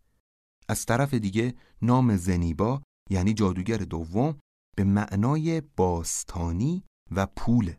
[0.68, 4.38] از طرف دیگه نام زنیبا یعنی جادوگر دوم
[4.76, 7.74] به معنای باستانی و پول.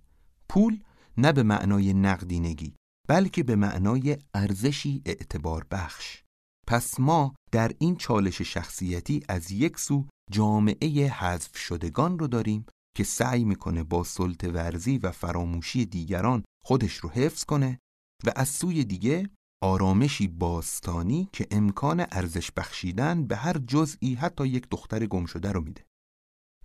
[0.49, 0.83] پول
[1.22, 2.76] نه به معنای نقدینگی
[3.07, 6.24] بلکه به معنای ارزشی اعتبار بخش.
[6.67, 12.65] پس ما در این چالش شخصیتی از یک سو جامعه حذف شدگان رو داریم
[12.97, 17.80] که سعی می‌کنه با سلطه ورزی و فراموشی دیگران خودش رو حفظ کنه
[18.26, 19.30] و از سوی دیگه
[19.63, 25.61] آرامشی باستانی که امکان ارزش بخشیدن به هر جزئی حتی یک دختر گم شده رو
[25.61, 25.86] میده.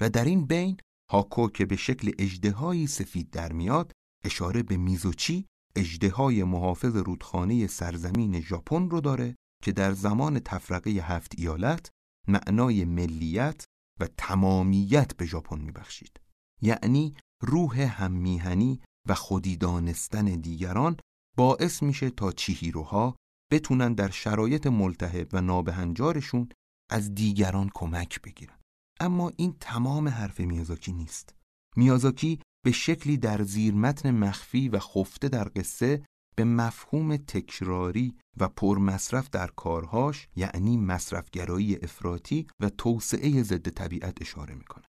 [0.01, 0.77] و در این بین
[1.11, 3.93] هاکو که به شکل اجدهایی سفید در میاد
[4.25, 5.47] اشاره به میزوچی
[5.77, 11.91] اجدهای محافظ رودخانه سرزمین ژاپن رو داره که در زمان تفرقه هفت ایالت
[12.29, 13.65] معنای ملیت
[14.01, 16.21] و تمامیت به ژاپن میبخشید.
[16.63, 20.97] یعنی روح هممیهنی و خودی دانستن دیگران
[21.37, 23.17] باعث میشه تا چیهیروها
[23.53, 26.49] بتونن در شرایط ملتهب و نابهنجارشون
[26.91, 28.59] از دیگران کمک بگیرن.
[29.01, 31.35] اما این تمام حرف میازاکی نیست.
[31.77, 36.05] میازاکی به شکلی در زیر متن مخفی و خفته در قصه
[36.37, 44.55] به مفهوم تکراری و پرمصرف در کارهاش یعنی مصرفگرایی افراطی و توسعه ضد طبیعت اشاره
[44.55, 44.85] می‌کنه.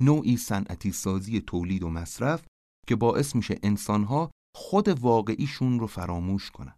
[0.00, 2.46] نوعی صنعتی سازی تولید و مصرف
[2.86, 6.74] که باعث میشه انسانها خود واقعیشون رو فراموش کنن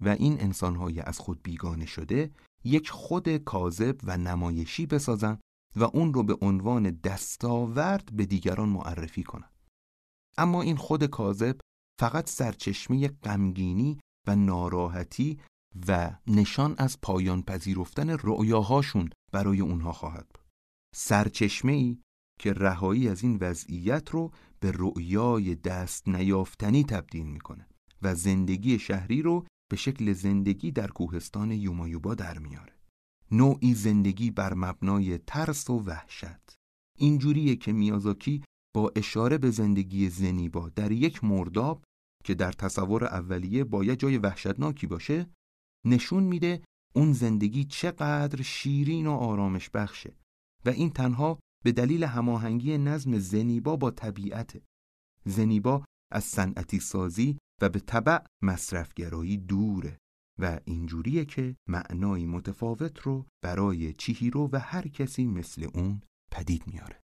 [0.00, 2.30] و این انسانهای از خود بیگانه شده
[2.64, 5.38] یک خود کاذب و نمایشی بسازن
[5.76, 9.55] و اون رو به عنوان دستاورد به دیگران معرفی کنن.
[10.38, 11.56] اما این خود کاذب
[12.00, 15.38] فقط سرچشمه غمگینی و ناراحتی
[15.88, 20.44] و نشان از پایان پذیرفتن رؤیاهاشون برای اونها خواهد بود.
[20.94, 21.98] سرچشمه ای
[22.40, 27.66] که رهایی از این وضعیت رو به رؤیای دست نیافتنی تبدیل می‌کنه
[28.02, 32.72] و زندگی شهری رو به شکل زندگی در کوهستان یومایوبا در میاره.
[33.30, 36.56] نوعی زندگی بر مبنای ترس و وحشت.
[36.98, 38.42] اینجوریه که میازاکی
[38.76, 41.84] با اشاره به زندگی زنیبا در یک مرداب
[42.24, 45.30] که در تصور اولیه باید جای وحشتناکی باشه
[45.86, 46.62] نشون میده
[46.94, 50.16] اون زندگی چقدر شیرین و آرامش بخشه
[50.64, 54.62] و این تنها به دلیل هماهنگی نظم زنیبا با طبیعت
[55.24, 59.98] زنیبا از صنعتی سازی و به طبع مصرفگرایی دوره
[60.38, 66.00] و اینجوریه که معنای متفاوت رو برای چیهیرو و هر کسی مثل اون
[66.30, 67.05] پدید میاره.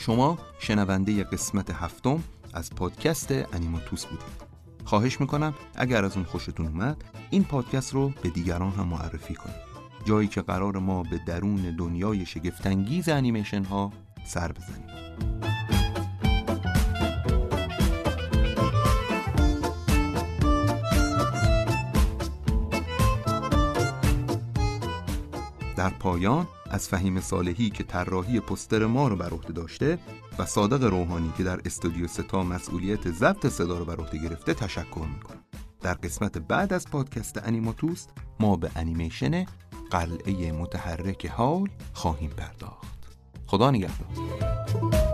[0.00, 2.22] شما شنونده قسمت هفتم
[2.54, 4.50] از پادکست انیماتوس بودید.
[4.84, 9.56] خواهش می‌کنم اگر از اون خوشتون اومد این پادکست رو به دیگران هم معرفی کنید.
[10.04, 13.92] جایی که قرار ما به درون دنیای شگفتانگیز انیمیشن ها
[14.24, 14.86] سر بزنیم.
[25.76, 29.98] در پایان از فهیم صالحی که طراحی پستر ما رو بر عهده داشته
[30.38, 35.06] و صادق روحانی که در استودیو ستا مسئولیت ضبط صدا رو بر عهده گرفته تشکر
[35.14, 35.44] می‌کنم.
[35.80, 38.10] در قسمت بعد از پادکست انیماتوست
[38.40, 39.44] ما به انیمیشن
[39.90, 42.98] قلعه متحرک حال خواهیم پرداخت.
[43.46, 45.09] خدا نگهدار.